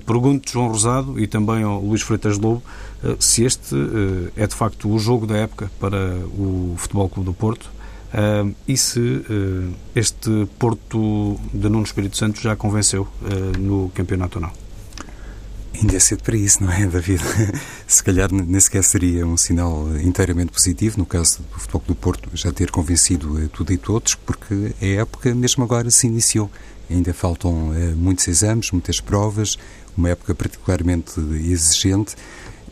Pergunto 0.06 0.52
João 0.52 0.68
Rosado 0.68 1.20
e 1.20 1.26
também 1.26 1.64
ao 1.64 1.82
Luís 1.82 2.04
Freitas 2.04 2.38
Lobo 2.38 2.62
se 3.20 3.44
este 3.44 3.76
é 4.36 4.46
de 4.46 4.54
facto 4.54 4.88
o 4.88 5.00
jogo 5.00 5.26
da 5.26 5.38
época 5.38 5.72
para 5.80 6.16
o 6.38 6.76
Futebol 6.78 7.10
Clube 7.10 7.26
do 7.26 7.34
Porto 7.34 7.76
Uh, 8.08 8.56
e 8.67 8.78
se 8.78 9.00
uh, 9.00 9.74
este 9.93 10.48
Porto 10.58 11.38
de 11.54 11.67
Nuno 11.67 11.84
Espírito 11.84 12.17
Santo 12.17 12.41
já 12.41 12.56
convenceu 12.56 13.04
uh, 13.04 13.58
no 13.60 13.89
Campeonato 13.89 14.39
ou 14.39 14.43
não? 14.43 14.67
Ainda 15.80 15.96
é 15.96 16.00
cedo 16.00 16.24
para 16.24 16.36
isso, 16.36 16.63
não 16.63 16.72
é, 16.72 16.86
David? 16.88 17.22
Se 17.86 18.04
calhar 18.04 18.32
nem 18.32 18.60
sequer 18.60 18.84
seria 18.84 19.28
um 19.28 19.38
sinal 19.38 19.86
inteiramente 20.00 20.52
positivo, 20.52 20.98
no 20.98 21.06
caso 21.06 21.39
do 21.39 21.60
Futebol 21.60 21.84
do 21.88 21.96
Porto, 21.96 22.30
já 22.34 22.52
ter 22.52 22.72
convencido 22.72 23.39
eh, 23.43 23.48
tudo 23.54 23.72
e 23.72 23.78
todos, 23.78 24.15
porque 24.15 24.74
a 24.82 24.86
época 24.86 25.36
mesmo 25.36 25.63
agora 25.63 25.91
se 25.91 26.08
iniciou. 26.08 26.50
Ainda 26.89 27.13
faltam 27.13 27.74
é, 27.76 27.93
muitos 27.93 28.28
exames, 28.28 28.72
muitas 28.72 29.00
provas, 29.00 29.58
uma 29.96 30.10
época 30.10 30.34
particularmente 30.34 31.20
exigente. 31.20 32.15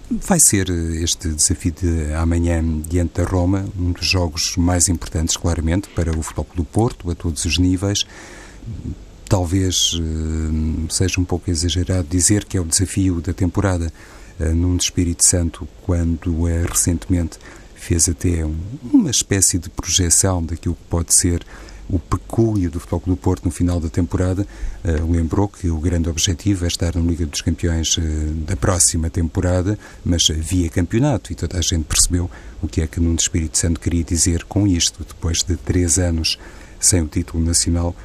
Vai 0.09 0.39
ser 0.39 0.69
eh, 0.69 1.01
este 1.03 1.29
desafio 1.29 1.71
de 1.71 2.13
amanhã 2.13 2.63
diante 2.87 3.15
da 3.15 3.23
Roma 3.23 3.65
um 3.77 3.91
dos 3.91 4.05
jogos 4.05 4.55
mais 4.55 4.87
importantes, 4.87 5.35
claramente, 5.35 5.89
para 5.89 6.11
o 6.15 6.21
Futebol 6.21 6.47
do 6.55 6.63
Porto, 6.63 7.09
a 7.09 7.15
todos 7.15 7.43
os 7.45 7.57
níveis. 7.57 8.05
Talvez 9.27 9.93
uh, 9.93 10.91
seja 10.91 11.19
um 11.19 11.25
pouco 11.25 11.49
exagerado 11.49 12.07
dizer 12.07 12.45
que 12.45 12.55
é 12.55 12.61
o 12.61 12.65
desafio 12.65 13.19
da 13.19 13.33
temporada 13.33 13.91
uh, 14.39 14.53
num 14.53 14.77
Espírito 14.77 15.25
Santo, 15.25 15.67
quando 15.81 16.27
uh, 16.43 16.65
recentemente 16.69 17.39
fez 17.73 18.07
até 18.07 18.45
um, 18.45 18.55
uma 18.93 19.09
espécie 19.09 19.57
de 19.57 19.71
projeção 19.71 20.43
daquilo 20.43 20.75
que 20.75 20.87
pode 20.87 21.15
ser 21.15 21.43
o 21.89 21.99
pecúlio 21.99 22.69
do 22.71 22.79
Futebol 22.79 23.15
do 23.15 23.17
Porto 23.17 23.45
no 23.45 23.51
final 23.51 23.79
da 23.79 23.89
temporada, 23.89 24.47
uh, 24.83 25.11
lembrou 25.11 25.47
que 25.47 25.69
o 25.69 25.77
grande 25.77 26.09
objetivo 26.09 26.65
é 26.65 26.67
estar 26.67 26.95
na 26.95 27.01
Liga 27.01 27.25
dos 27.25 27.41
Campeões 27.41 27.97
uh, 27.97 28.01
da 28.45 28.55
próxima 28.55 29.09
temporada, 29.09 29.77
mas 30.03 30.27
via 30.27 30.69
campeonato, 30.69 31.31
e 31.31 31.35
toda 31.35 31.57
a 31.57 31.61
gente 31.61 31.83
percebeu 31.83 32.29
o 32.61 32.67
que 32.67 32.81
é 32.81 32.87
que 32.87 32.99
Nuno 32.99 33.17
Espírito 33.19 33.57
Santo 33.57 33.79
queria 33.79 34.03
dizer 34.03 34.43
com 34.45 34.65
isto, 34.67 35.05
depois 35.07 35.43
de 35.43 35.55
três 35.55 35.99
anos 35.99 36.39
sem 36.79 37.01
o 37.01 37.07
título 37.07 37.43
nacional, 37.43 37.95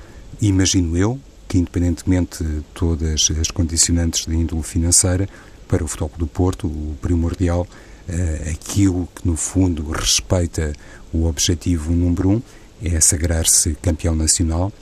Imagino 0.40 0.96
eu 0.96 1.20
que, 1.46 1.58
independentemente 1.58 2.42
de 2.42 2.62
todas 2.72 3.28
as 3.38 3.50
condicionantes 3.50 4.24
de 4.24 4.34
índole 4.34 4.62
financeira, 4.62 5.28
para 5.66 5.84
o 5.84 5.88
Futebol 5.88 6.12
do 6.16 6.26
Porto, 6.26 6.66
o 6.66 6.96
primordial, 7.02 7.66
uh, 8.08 8.50
aquilo 8.50 9.08
que 9.14 9.26
no 9.26 9.36
fundo 9.36 9.90
respeita 9.90 10.72
o 11.12 11.26
objetivo 11.26 11.92
número 11.92 12.30
um, 12.30 12.42
é 12.82 13.00
sagrar-se 13.00 13.74
campeão 13.82 14.14
nacional 14.14 14.72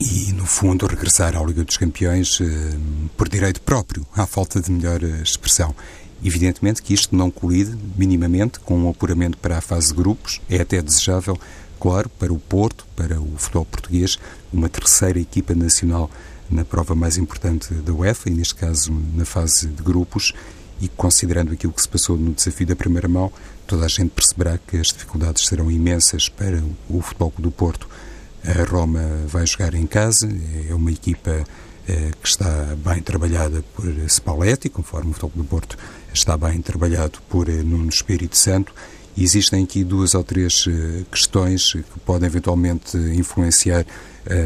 e, 0.00 0.32
no 0.32 0.46
fundo, 0.46 0.86
regressar 0.86 1.36
à 1.36 1.44
Liga 1.44 1.64
dos 1.64 1.76
Campeões 1.76 2.40
uh, 2.40 2.44
por 3.16 3.28
direito 3.28 3.60
próprio, 3.60 4.06
à 4.16 4.26
falta 4.26 4.60
de 4.60 4.70
melhor 4.70 5.02
expressão. 5.02 5.74
Evidentemente 6.24 6.82
que 6.82 6.94
isto 6.94 7.14
não 7.14 7.30
colide 7.30 7.76
minimamente 7.96 8.60
com 8.60 8.78
um 8.78 8.88
apuramento 8.88 9.36
para 9.38 9.58
a 9.58 9.60
fase 9.60 9.88
de 9.88 9.94
grupos, 9.94 10.40
é 10.48 10.60
até 10.60 10.80
desejável 10.80 11.38
claro, 11.82 12.08
para 12.08 12.32
o 12.32 12.38
Porto, 12.38 12.86
para 12.94 13.20
o 13.20 13.36
futebol 13.36 13.64
português, 13.64 14.16
uma 14.52 14.68
terceira 14.68 15.18
equipa 15.18 15.52
nacional 15.52 16.08
na 16.48 16.64
prova 16.64 16.94
mais 16.94 17.18
importante 17.18 17.74
da 17.74 17.92
UEFA, 17.92 18.30
e 18.30 18.34
neste 18.34 18.54
caso 18.54 18.92
na 19.16 19.24
fase 19.24 19.66
de 19.66 19.82
grupos, 19.82 20.32
e 20.80 20.88
considerando 20.88 21.52
aquilo 21.52 21.72
que 21.72 21.82
se 21.82 21.88
passou 21.88 22.16
no 22.16 22.34
desafio 22.34 22.68
da 22.68 22.76
primeira 22.76 23.08
mão, 23.08 23.32
toda 23.66 23.86
a 23.86 23.88
gente 23.88 24.10
perceberá 24.10 24.58
que 24.58 24.76
as 24.76 24.88
dificuldades 24.88 25.46
serão 25.46 25.70
imensas 25.70 26.28
para 26.28 26.62
o 26.88 27.00
futebol 27.00 27.32
do 27.38 27.50
Porto. 27.50 27.88
A 28.44 28.64
Roma 28.64 29.00
vai 29.26 29.46
jogar 29.46 29.74
em 29.74 29.86
casa, 29.86 30.28
é 30.68 30.74
uma 30.74 30.90
equipa 30.90 31.44
eh, 31.88 32.10
que 32.20 32.28
está 32.28 32.76
bem 32.76 33.00
trabalhada 33.02 33.64
por 33.74 33.86
Spalletti, 34.08 34.68
conforme 34.68 35.10
o 35.10 35.14
futebol 35.14 35.42
do 35.42 35.44
Porto 35.44 35.76
está 36.12 36.36
bem 36.36 36.60
trabalhado 36.60 37.18
por 37.28 37.48
eh, 37.48 37.62
Nuno 37.62 37.88
Espírito 37.88 38.36
Santo, 38.36 38.74
Existem 39.16 39.64
aqui 39.64 39.84
duas 39.84 40.14
ou 40.14 40.24
três 40.24 40.66
uh, 40.66 41.04
questões 41.10 41.74
que 41.74 42.00
podem 42.02 42.26
eventualmente 42.26 42.96
influenciar 42.96 43.84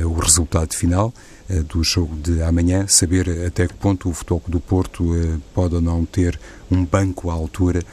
o 0.04 0.14
resultado 0.14 0.74
final 0.74 1.12
do 1.66 1.84
jogo 1.84 2.16
de 2.16 2.42
amanhã, 2.42 2.86
saber 2.88 3.46
até 3.46 3.68
que 3.68 3.74
ponto 3.74 4.08
o 4.08 4.12
Futebol 4.12 4.42
do 4.48 4.58
Porto 4.58 5.04
pode 5.54 5.74
ou 5.74 5.82
não 5.82 6.04
ter 6.04 6.40
um 6.70 6.82
banco 6.82 7.30
à 7.30 7.34
altura 7.34 7.84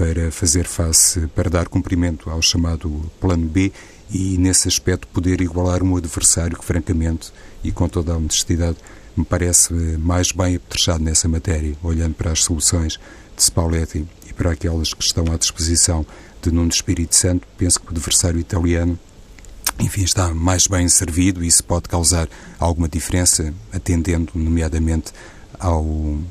para 0.00 0.32
fazer 0.32 0.66
face, 0.66 1.26
para 1.34 1.50
dar 1.50 1.68
cumprimento 1.68 2.30
ao 2.30 2.40
chamado 2.40 2.88
Plano 3.20 3.46
B 3.46 3.70
e, 4.10 4.38
nesse 4.38 4.66
aspecto, 4.66 5.06
poder 5.08 5.42
igualar 5.42 5.82
um 5.82 5.94
adversário 5.94 6.56
que, 6.56 6.64
francamente, 6.64 7.30
e 7.62 7.70
com 7.70 7.86
toda 7.86 8.14
a 8.14 8.16
honestidade, 8.16 8.78
me 9.14 9.26
parece 9.26 9.74
mais 9.98 10.32
bem 10.32 10.56
apetrechado 10.56 11.04
nessa 11.04 11.28
matéria, 11.28 11.76
olhando 11.82 12.14
para 12.14 12.32
as 12.32 12.42
soluções 12.42 12.98
de 13.36 13.42
Spalletti 13.42 14.06
para 14.38 14.52
aquelas 14.52 14.94
que 14.94 15.04
estão 15.04 15.26
à 15.30 15.36
disposição 15.36 16.06
de 16.40 16.50
Nuno 16.50 16.70
Espírito 16.70 17.14
Santo, 17.14 17.46
penso 17.58 17.78
que 17.78 17.88
o 17.88 17.90
adversário 17.90 18.40
italiano 18.40 18.98
enfim, 19.78 20.02
está 20.02 20.32
mais 20.32 20.66
bem 20.66 20.88
servido 20.88 21.44
e 21.44 21.46
isso 21.46 21.62
pode 21.62 21.90
causar 21.90 22.26
alguma 22.58 22.88
diferença, 22.88 23.52
atendendo, 23.70 24.32
nomeadamente, 24.34 25.12
ao 25.60 25.84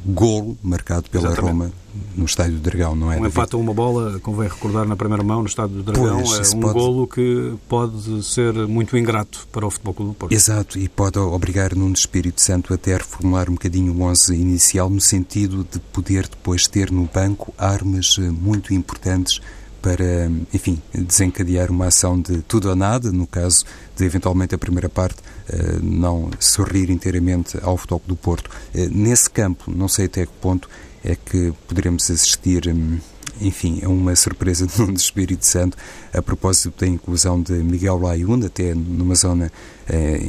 golo 0.05 0.57
marcado 0.63 1.09
pela 1.09 1.27
Exatamente. 1.27 1.51
Roma 1.51 1.71
no 2.15 2.25
Estádio 2.25 2.53
do 2.55 2.61
Dragão, 2.61 2.95
não 2.95 3.11
é? 3.11 3.17
Um 3.17 3.25
empate 3.25 3.55
a 3.55 3.57
uma 3.57 3.73
bola, 3.73 4.19
convém 4.19 4.47
recordar 4.47 4.87
na 4.87 4.95
primeira 4.95 5.23
mão 5.23 5.41
no 5.41 5.47
Estádio 5.47 5.77
do 5.77 5.83
Dragão, 5.83 6.23
pois, 6.23 6.53
é 6.53 6.55
um 6.55 6.59
pode... 6.59 6.73
golo 6.73 7.07
que 7.07 7.53
pode 7.67 8.23
ser 8.23 8.53
muito 8.67 8.97
ingrato 8.97 9.47
para 9.51 9.65
o 9.65 9.71
Futebol 9.71 9.93
Clube 9.93 10.11
do 10.11 10.15
Porto. 10.15 10.31
Exato, 10.31 10.79
e 10.79 10.89
pode 10.89 11.19
obrigar 11.19 11.75
Nuno 11.75 11.93
Espírito 11.93 12.41
Santo 12.41 12.73
até 12.73 12.95
a 12.95 12.97
reformular 12.97 13.49
um 13.49 13.53
bocadinho 13.53 13.93
o 13.93 14.01
11 14.01 14.35
inicial 14.35 14.89
no 14.89 15.01
sentido 15.01 15.65
de 15.69 15.79
poder 15.79 16.27
depois 16.27 16.67
ter 16.67 16.91
no 16.91 17.09
banco 17.13 17.53
armas 17.57 18.15
eh, 18.17 18.21
muito 18.21 18.73
importantes 18.73 19.41
para, 19.81 20.31
enfim, 20.53 20.81
desencadear 20.93 21.71
uma 21.71 21.87
ação 21.87 22.19
de 22.19 22.41
tudo 22.41 22.69
ou 22.69 22.75
nada, 22.75 23.11
no 23.11 23.25
caso 23.25 23.65
de 23.95 24.05
eventualmente 24.05 24.53
a 24.53 24.57
primeira 24.57 24.89
parte 24.89 25.19
uh, 25.19 25.79
não 25.81 26.29
sorrir 26.39 26.89
inteiramente 26.89 27.57
ao 27.61 27.77
Futebol 27.77 28.01
do 28.07 28.15
Porto. 28.15 28.49
Uh, 28.73 28.89
nesse 28.91 29.29
campo, 29.29 29.71
não 29.71 29.87
sei 29.87 30.05
até 30.05 30.25
que 30.25 30.31
ponto 30.41 30.69
é 31.03 31.15
que 31.15 31.53
poderemos 31.67 32.09
assistir. 32.09 32.67
Um, 32.67 32.99
enfim, 33.41 33.79
é 33.81 33.87
uma 33.87 34.15
surpresa 34.15 34.67
de 34.67 34.73
Espírito 34.93 35.45
Santo 35.45 35.77
a 36.13 36.21
propósito 36.21 36.73
da 36.79 36.87
inclusão 36.87 37.41
de 37.41 37.53
Miguel 37.53 37.97
Layun, 37.97 38.45
até 38.45 38.73
numa 38.73 39.15
zona 39.15 39.45
eh, 39.45 39.49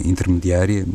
intermediária. 0.05 0.87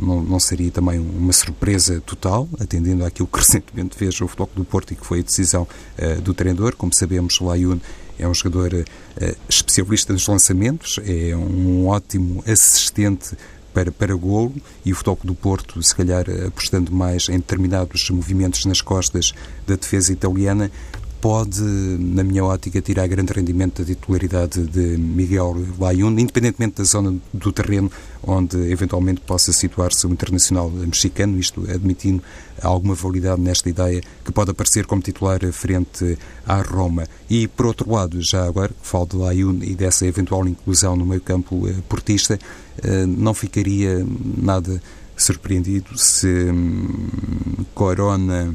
Não, 0.00 0.22
não, 0.22 0.40
seria 0.40 0.70
também 0.70 0.98
uma 0.98 1.32
surpresa 1.32 2.00
total, 2.00 2.48
atendendo 2.58 3.04
àquilo 3.04 3.28
que 3.28 3.38
recentemente 3.38 3.96
fez 3.96 4.20
o 4.20 4.28
Futebol 4.28 4.50
do 4.56 4.64
Porto 4.64 4.92
e 4.92 4.96
que 4.96 5.04
foi 5.04 5.20
a 5.20 5.22
decisão 5.22 5.66
eh, 5.96 6.16
do 6.16 6.32
treinador. 6.32 6.74
Como 6.76 6.92
sabemos, 6.92 7.38
Layun 7.40 7.78
é 8.18 8.26
um 8.26 8.34
jogador 8.34 8.74
uh, 8.74 9.36
especialista 9.48 10.12
nos 10.12 10.26
lançamentos, 10.26 10.98
é 11.04 11.36
um 11.36 11.86
ótimo 11.86 12.42
assistente 12.46 13.36
para, 13.72 13.92
para 13.92 14.14
golo 14.14 14.54
e 14.84 14.92
o 14.92 14.96
Futebol 14.96 15.18
do 15.22 15.34
Porto, 15.34 15.80
se 15.82 15.94
calhar 15.94 16.24
apostando 16.46 16.92
mais 16.92 17.28
em 17.28 17.36
determinados 17.36 18.10
movimentos 18.10 18.64
nas 18.64 18.80
costas 18.80 19.32
da 19.66 19.76
defesa 19.76 20.12
italiana, 20.12 20.70
pode, 21.20 21.62
na 21.62 22.22
minha 22.22 22.44
ótica, 22.44 22.80
tirar 22.80 23.06
grande 23.06 23.32
rendimento 23.32 23.82
da 23.82 23.86
titularidade 23.86 24.64
de 24.66 24.96
Miguel 24.96 25.54
Layun, 25.78 26.18
independentemente 26.18 26.76
da 26.76 26.84
zona 26.84 27.14
do 27.32 27.52
terreno 27.52 27.90
onde 28.22 28.70
eventualmente 28.70 29.20
possa 29.20 29.52
situar-se 29.52 30.06
o 30.06 30.10
internacional 30.10 30.70
mexicano, 30.70 31.38
isto 31.38 31.64
admitindo 31.70 32.22
alguma 32.62 32.94
validade 32.94 33.40
nesta 33.40 33.68
ideia 33.68 34.00
que 34.24 34.32
pode 34.32 34.50
aparecer 34.50 34.86
como 34.86 35.02
titular 35.02 35.40
frente 35.52 36.18
à 36.46 36.60
Roma. 36.62 37.06
E, 37.28 37.46
por 37.48 37.66
outro 37.66 37.90
lado, 37.90 38.20
já 38.20 38.44
agora, 38.44 38.72
falo 38.82 39.06
de 39.06 39.16
Layun 39.16 39.60
e 39.62 39.74
dessa 39.74 40.06
eventual 40.06 40.46
inclusão 40.46 40.96
no 40.96 41.06
meio 41.06 41.20
campo 41.20 41.68
eh, 41.68 41.74
portista, 41.88 42.38
eh, 42.82 43.06
não 43.06 43.34
ficaria 43.34 44.04
nada 44.36 44.80
surpreendido 45.16 45.98
se 45.98 46.28
hum, 46.28 47.64
Corona 47.74 48.54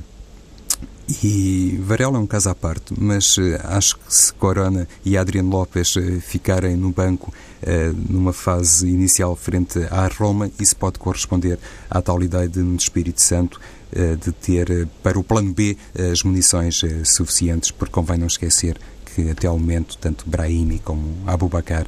e 1.07 1.77
Varela 1.81 2.17
é 2.17 2.19
um 2.19 2.25
caso 2.25 2.49
à 2.49 2.55
parte, 2.55 2.93
mas 2.97 3.37
uh, 3.37 3.59
acho 3.63 3.97
que 3.97 4.13
se 4.13 4.33
Corona 4.33 4.87
e 5.03 5.17
Adriano 5.17 5.49
Lopes 5.49 5.95
uh, 5.95 6.21
ficarem 6.21 6.77
no 6.77 6.91
banco 6.91 7.33
uh, 7.61 7.95
numa 8.09 8.31
fase 8.31 8.87
inicial 8.87 9.35
frente 9.35 9.79
à 9.91 10.07
Roma, 10.07 10.49
isso 10.59 10.75
pode 10.75 10.99
corresponder 10.99 11.59
à 11.89 12.01
tal 12.01 12.21
ideia 12.23 12.47
de, 12.47 12.61
Espírito 12.75 13.21
Santo, 13.21 13.59
de 13.93 14.31
ter 14.31 14.87
para 15.03 15.19
o 15.19 15.23
plano 15.23 15.53
B 15.53 15.77
as 16.11 16.23
munições 16.23 16.81
suficientes, 17.03 17.69
porque 17.69 17.93
convém 17.93 18.17
não 18.17 18.25
esquecer 18.25 18.75
que 19.05 19.29
até 19.29 19.45
ao 19.45 19.59
momento 19.59 19.95
tanto 19.99 20.27
Brahimi 20.27 20.79
como 20.79 21.15
Abubacar 21.27 21.85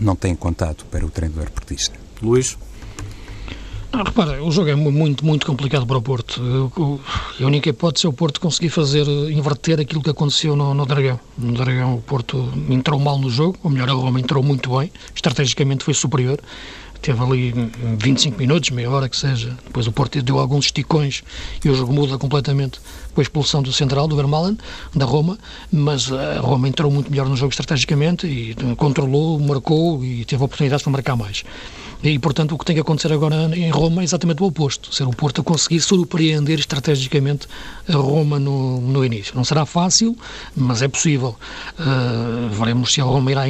não 0.00 0.16
têm 0.16 0.34
contato 0.34 0.84
para 0.86 1.06
o 1.06 1.10
treinador 1.10 1.48
portista. 1.52 1.94
Luís? 2.20 2.58
Ah, 3.90 4.02
repara, 4.04 4.42
o 4.44 4.50
jogo 4.50 4.68
é 4.68 4.74
muito, 4.74 5.24
muito 5.24 5.46
complicado 5.46 5.86
para 5.86 5.96
o 5.96 6.02
Porto. 6.02 6.42
A 7.40 7.44
única 7.44 7.70
hipótese 7.70 8.06
é 8.06 8.08
o 8.08 8.12
Porto 8.12 8.38
conseguir 8.38 8.68
fazer, 8.68 9.06
inverter 9.30 9.80
aquilo 9.80 10.02
que 10.02 10.10
aconteceu 10.10 10.54
no, 10.54 10.74
no 10.74 10.84
Dragão. 10.84 11.18
No 11.38 11.54
Dragão, 11.54 11.94
o 11.94 12.02
Porto 12.02 12.52
entrou 12.68 13.00
mal 13.00 13.18
no 13.18 13.30
jogo, 13.30 13.58
ou 13.62 13.70
melhor, 13.70 13.88
a 13.88 13.92
Roma 13.92 14.20
entrou 14.20 14.42
muito 14.42 14.76
bem, 14.78 14.92
estrategicamente 15.14 15.84
foi 15.84 15.94
superior. 15.94 16.38
Teve 17.00 17.22
ali 17.22 17.54
25 17.98 18.38
minutos, 18.38 18.70
meia 18.70 18.90
hora 18.90 19.08
que 19.08 19.16
seja. 19.16 19.56
Depois 19.64 19.86
o 19.86 19.92
Porto 19.92 20.20
deu 20.20 20.38
alguns 20.38 20.66
esticões 20.66 21.22
e 21.64 21.70
o 21.70 21.74
jogo 21.74 21.92
muda 21.92 22.18
completamente 22.18 22.80
com 23.14 23.20
a 23.20 23.22
expulsão 23.22 23.62
do 23.62 23.72
central, 23.72 24.08
do 24.08 24.16
Vermaelen, 24.16 24.58
da 24.94 25.04
Roma. 25.04 25.38
Mas 25.72 26.12
a 26.12 26.40
Roma 26.40 26.68
entrou 26.68 26.90
muito 26.90 27.10
melhor 27.10 27.28
no 27.28 27.36
jogo 27.36 27.50
estrategicamente 27.50 28.26
e 28.26 28.54
controlou, 28.76 29.38
marcou 29.38 30.04
e 30.04 30.24
teve 30.24 30.42
oportunidades 30.42 30.82
para 30.82 30.92
marcar 30.92 31.16
mais. 31.16 31.44
E, 32.02 32.18
portanto, 32.18 32.54
o 32.54 32.58
que 32.58 32.64
tem 32.64 32.76
que 32.76 32.80
acontecer 32.80 33.12
agora 33.12 33.50
em 33.56 33.70
Roma 33.70 34.02
é 34.02 34.04
exatamente 34.04 34.42
o 34.42 34.46
oposto, 34.46 34.94
ser 34.94 35.04
o 35.04 35.10
Porto 35.10 35.40
a 35.40 35.44
conseguir 35.44 35.80
surpreender 35.80 36.58
estrategicamente 36.58 37.48
a 37.88 37.96
Roma 37.96 38.38
no, 38.38 38.80
no 38.80 39.04
início. 39.04 39.34
Não 39.34 39.44
será 39.44 39.66
fácil, 39.66 40.16
mas 40.54 40.80
é 40.80 40.88
possível. 40.88 41.36
Uh, 41.78 42.48
veremos 42.50 42.92
se 42.92 43.00
a 43.00 43.04
Roma 43.04 43.30
irá 43.32 43.42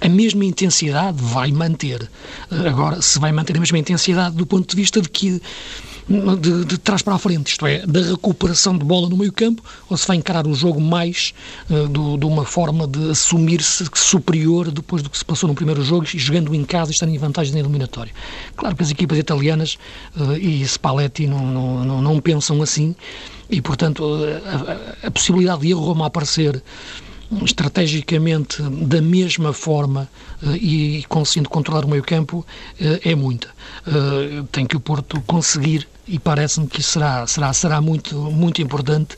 a 0.00 0.08
mesma 0.08 0.44
intensidade 0.44 1.18
vai 1.20 1.52
manter. 1.52 2.10
Agora, 2.50 3.02
se 3.02 3.18
vai 3.18 3.32
manter 3.32 3.56
a 3.56 3.60
mesma 3.60 3.78
intensidade 3.78 4.34
do 4.34 4.46
ponto 4.46 4.68
de 4.68 4.76
vista 4.76 5.00
de 5.00 5.08
que 5.08 5.42
de, 6.40 6.64
de 6.64 6.78
trás 6.78 7.02
para 7.02 7.14
a 7.14 7.18
frente, 7.18 7.52
isto 7.52 7.64
é, 7.66 7.86
da 7.86 8.00
recuperação 8.00 8.76
de 8.76 8.84
bola 8.84 9.08
no 9.08 9.16
meio 9.16 9.32
campo, 9.32 9.62
ou 9.88 9.96
se 9.96 10.06
vai 10.06 10.16
encarar 10.16 10.46
o 10.46 10.54
jogo 10.54 10.80
mais 10.80 11.32
uh, 11.70 11.86
do, 11.88 12.16
de 12.16 12.26
uma 12.26 12.44
forma 12.44 12.86
de 12.86 13.10
assumir-se 13.10 13.84
superior 13.94 14.70
depois 14.72 15.02
do 15.02 15.10
que 15.10 15.16
se 15.16 15.24
passou 15.24 15.48
no 15.48 15.54
primeiro 15.54 15.84
jogo 15.84 16.06
e 16.12 16.18
jogando 16.18 16.52
em 16.52 16.64
casa 16.64 16.90
e 16.90 16.94
estando 16.94 17.10
em 17.10 17.18
vantagem 17.18 17.52
na 17.52 17.60
eliminatória. 17.60 18.12
Claro 18.56 18.74
que 18.74 18.82
as 18.82 18.90
equipas 18.90 19.18
italianas 19.18 19.78
uh, 20.16 20.36
e 20.36 20.64
Spalletti 20.66 21.28
não, 21.28 21.46
não, 21.46 21.84
não, 21.84 22.02
não, 22.02 22.20
pensam 22.20 22.60
assim 22.60 22.94
e, 23.48 23.60
portanto, 23.60 24.04
a, 24.04 25.04
a, 25.04 25.06
a 25.08 25.10
possibilidade 25.10 25.62
de 25.62 25.72
a 25.72 25.76
Roma 25.76 26.06
aparecer 26.06 26.60
estrategicamente 27.44 28.60
da 28.62 29.00
mesma 29.00 29.52
forma 29.52 30.08
uh, 30.42 30.56
e 30.56 31.04
conseguindo 31.08 31.48
controlar 31.48 31.84
o 31.84 31.88
meio 31.88 32.02
campo 32.02 32.38
uh, 32.38 33.08
é 33.08 33.14
muita. 33.14 33.48
Uh, 33.86 34.44
tem 34.50 34.66
que 34.66 34.76
o 34.76 34.80
Porto 34.80 35.20
conseguir 35.22 35.86
e 36.08 36.18
parece-me 36.18 36.66
que 36.66 36.82
será, 36.82 37.24
será, 37.28 37.52
será 37.52 37.80
muito, 37.80 38.16
muito 38.16 38.60
importante 38.60 39.16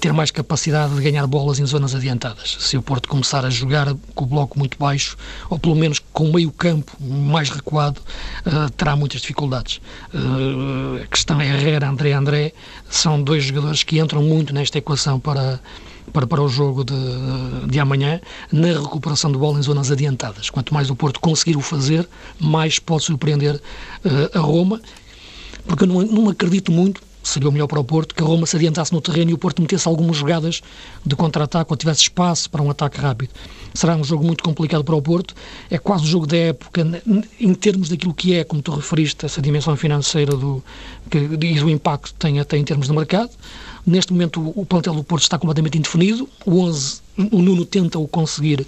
ter 0.00 0.12
mais 0.12 0.30
capacidade 0.30 0.94
de 0.94 1.02
ganhar 1.02 1.26
bolas 1.26 1.58
em 1.58 1.66
zonas 1.66 1.96
adiantadas. 1.96 2.58
Se 2.60 2.76
o 2.76 2.82
Porto 2.82 3.08
começar 3.08 3.44
a 3.44 3.50
jogar 3.50 3.92
com 4.14 4.24
o 4.24 4.26
bloco 4.28 4.56
muito 4.56 4.78
baixo, 4.78 5.16
ou 5.50 5.58
pelo 5.58 5.74
menos 5.74 5.98
com 6.12 6.30
o 6.30 6.34
meio 6.34 6.52
campo 6.52 6.92
mais 7.02 7.50
recuado, 7.50 8.00
terá 8.76 8.94
muitas 8.94 9.20
dificuldades. 9.20 9.80
a 11.02 11.06
questão 11.08 11.40
é 11.40 11.48
Herrera, 11.48 11.88
André 11.88 12.12
André, 12.12 12.52
são 12.88 13.20
dois 13.20 13.42
jogadores 13.42 13.82
que 13.82 13.98
entram 13.98 14.22
muito 14.22 14.54
nesta 14.54 14.78
equação 14.78 15.18
para 15.18 15.58
para, 16.12 16.26
para 16.26 16.42
o 16.42 16.48
jogo 16.48 16.84
de, 16.84 16.94
de 17.68 17.78
amanhã 17.78 18.20
na 18.52 18.68
recuperação 18.68 19.30
de 19.30 19.38
bola 19.38 19.58
em 19.58 19.62
zonas 19.62 19.90
adiantadas. 19.90 20.50
Quanto 20.50 20.72
mais 20.74 20.90
o 20.90 20.96
Porto 20.96 21.20
conseguir 21.20 21.56
o 21.56 21.60
fazer, 21.60 22.08
mais 22.40 22.78
pode 22.78 23.04
surpreender 23.04 23.56
uh, 23.56 24.38
a 24.38 24.40
Roma, 24.40 24.80
porque 25.66 25.84
eu 25.84 25.88
não, 25.88 26.02
não 26.02 26.28
acredito 26.28 26.72
muito 26.72 27.00
seria 27.28 27.48
o 27.48 27.52
melhor 27.52 27.66
para 27.66 27.78
o 27.78 27.84
Porto, 27.84 28.14
que 28.14 28.22
a 28.22 28.26
Roma 28.26 28.46
se 28.46 28.56
adiantasse 28.56 28.92
no 28.92 29.00
terreno 29.00 29.30
e 29.30 29.34
o 29.34 29.38
Porto 29.38 29.60
metesse 29.60 29.86
algumas 29.86 30.16
jogadas 30.16 30.62
de 31.04 31.14
contra-ataque 31.14 31.70
ou 31.72 31.76
tivesse 31.76 32.02
espaço 32.02 32.48
para 32.50 32.62
um 32.62 32.70
ataque 32.70 33.00
rápido. 33.00 33.30
Será 33.74 33.94
um 33.96 34.04
jogo 34.04 34.24
muito 34.24 34.42
complicado 34.42 34.82
para 34.82 34.94
o 34.94 35.02
Porto, 35.02 35.34
é 35.70 35.78
quase 35.78 36.04
o 36.04 36.06
jogo 36.06 36.26
da 36.26 36.36
época 36.36 36.86
em 37.38 37.54
termos 37.54 37.88
daquilo 37.88 38.14
que 38.14 38.34
é, 38.34 38.44
como 38.44 38.62
tu 38.62 38.72
referiste, 38.72 39.26
essa 39.26 39.42
dimensão 39.42 39.76
financeira 39.76 40.34
do, 40.34 40.62
que, 41.10 41.18
e 41.18 41.60
do 41.60 41.68
impacto 41.68 42.12
que 42.12 42.18
tem 42.18 42.40
até 42.40 42.56
em 42.56 42.64
termos 42.64 42.86
de 42.86 42.92
mercado. 42.92 43.30
Neste 43.88 44.12
momento 44.12 44.52
o 44.54 44.66
plantel 44.66 44.92
do 44.92 45.02
Porto 45.02 45.22
está 45.22 45.38
completamente 45.38 45.78
indefinido, 45.78 46.28
o 46.44 46.60
11 46.60 47.08
o 47.32 47.42
Nuno 47.42 47.64
tenta 47.64 47.98
o 47.98 48.06
conseguir 48.06 48.60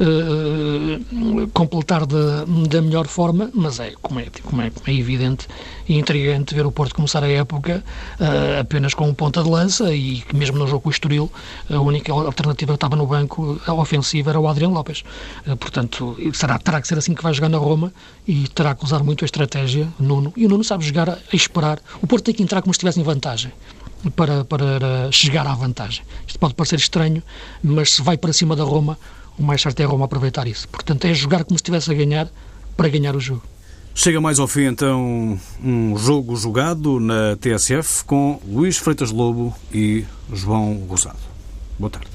uh, 0.00 1.48
completar 1.52 2.06
da, 2.06 2.44
da 2.68 2.80
melhor 2.80 3.06
forma, 3.06 3.50
mas 3.52 3.78
é 3.78 3.92
como, 4.00 4.20
é, 4.20 4.26
como, 4.42 4.62
é, 4.62 4.70
como 4.70 4.86
é 4.86 4.94
evidente 4.94 5.46
e 5.86 5.98
intrigante 5.98 6.54
ver 6.54 6.64
o 6.64 6.72
Porto 6.72 6.94
começar 6.94 7.22
a 7.22 7.28
época 7.28 7.84
uh, 8.18 8.60
apenas 8.60 8.94
com 8.94 9.06
um 9.06 9.12
ponta 9.12 9.42
de 9.42 9.50
lança 9.50 9.94
e 9.94 10.24
mesmo 10.32 10.56
no 10.56 10.66
jogo 10.66 10.82
com 10.82 10.88
o 10.88 10.92
Estoril, 10.92 11.30
a 11.68 11.78
única 11.78 12.10
alternativa 12.12 12.72
que 12.72 12.76
estava 12.76 12.96
no 12.96 13.06
banco 13.06 13.60
a 13.66 13.74
ofensiva 13.74 14.30
era 14.30 14.40
o 14.40 14.48
Adriano 14.48 14.72
Lopes. 14.72 15.02
Uh, 15.46 15.56
portanto, 15.56 16.16
será, 16.32 16.58
terá 16.58 16.80
que 16.80 16.88
ser 16.88 16.96
assim 16.96 17.12
que 17.12 17.22
vai 17.22 17.34
jogar 17.34 17.50
na 17.50 17.58
Roma 17.58 17.92
e 18.26 18.48
terá 18.48 18.74
que 18.74 18.82
usar 18.82 19.02
muito 19.02 19.24
a 19.24 19.26
estratégia, 19.26 19.86
Nuno. 19.98 20.32
E 20.36 20.46
o 20.46 20.48
Nuno 20.48 20.64
sabe 20.64 20.84
jogar 20.84 21.10
a, 21.10 21.18
a 21.32 21.36
esperar. 21.36 21.78
O 22.00 22.06
Porto 22.06 22.24
tem 22.24 22.34
que 22.34 22.42
entrar 22.42 22.62
como 22.62 22.72
se 22.72 22.78
estivesse 22.78 22.98
em 22.98 23.02
vantagem 23.02 23.52
para, 24.14 24.44
para 24.44 25.10
chegar 25.12 25.46
à 25.46 25.54
vantagem. 25.54 26.04
Isto 26.26 26.38
pode 26.38 26.54
parecer 26.54 26.78
estranho, 26.78 27.22
mas 27.62 27.94
se 27.94 28.02
vai 28.02 28.16
para 28.16 28.32
cima 28.32 28.56
da 28.56 28.64
Roma, 28.64 28.98
o 29.38 29.42
mais 29.42 29.60
certo 29.60 29.80
é 29.80 29.84
a 29.84 29.88
Roma 29.88 30.04
aproveitar 30.04 30.46
isso. 30.46 30.68
Portanto, 30.68 31.04
é 31.04 31.14
jogar 31.14 31.44
como 31.44 31.58
se 31.58 31.62
estivesse 31.62 31.90
a 31.90 31.94
ganhar 31.94 32.28
para 32.76 32.88
ganhar 32.88 33.14
o 33.14 33.20
jogo. 33.20 33.42
Chega 33.94 34.20
mais 34.20 34.38
ao 34.38 34.46
fim, 34.46 34.62
então, 34.62 35.38
um 35.62 35.98
jogo 35.98 36.36
jogado 36.36 37.00
na 37.00 37.36
TSF 37.36 38.04
com 38.04 38.40
Luís 38.46 38.78
Freitas 38.78 39.10
Lobo 39.10 39.54
e 39.72 40.04
João 40.32 40.86
Rosado. 40.88 41.18
Boa 41.78 41.90
tarde. 41.90 42.08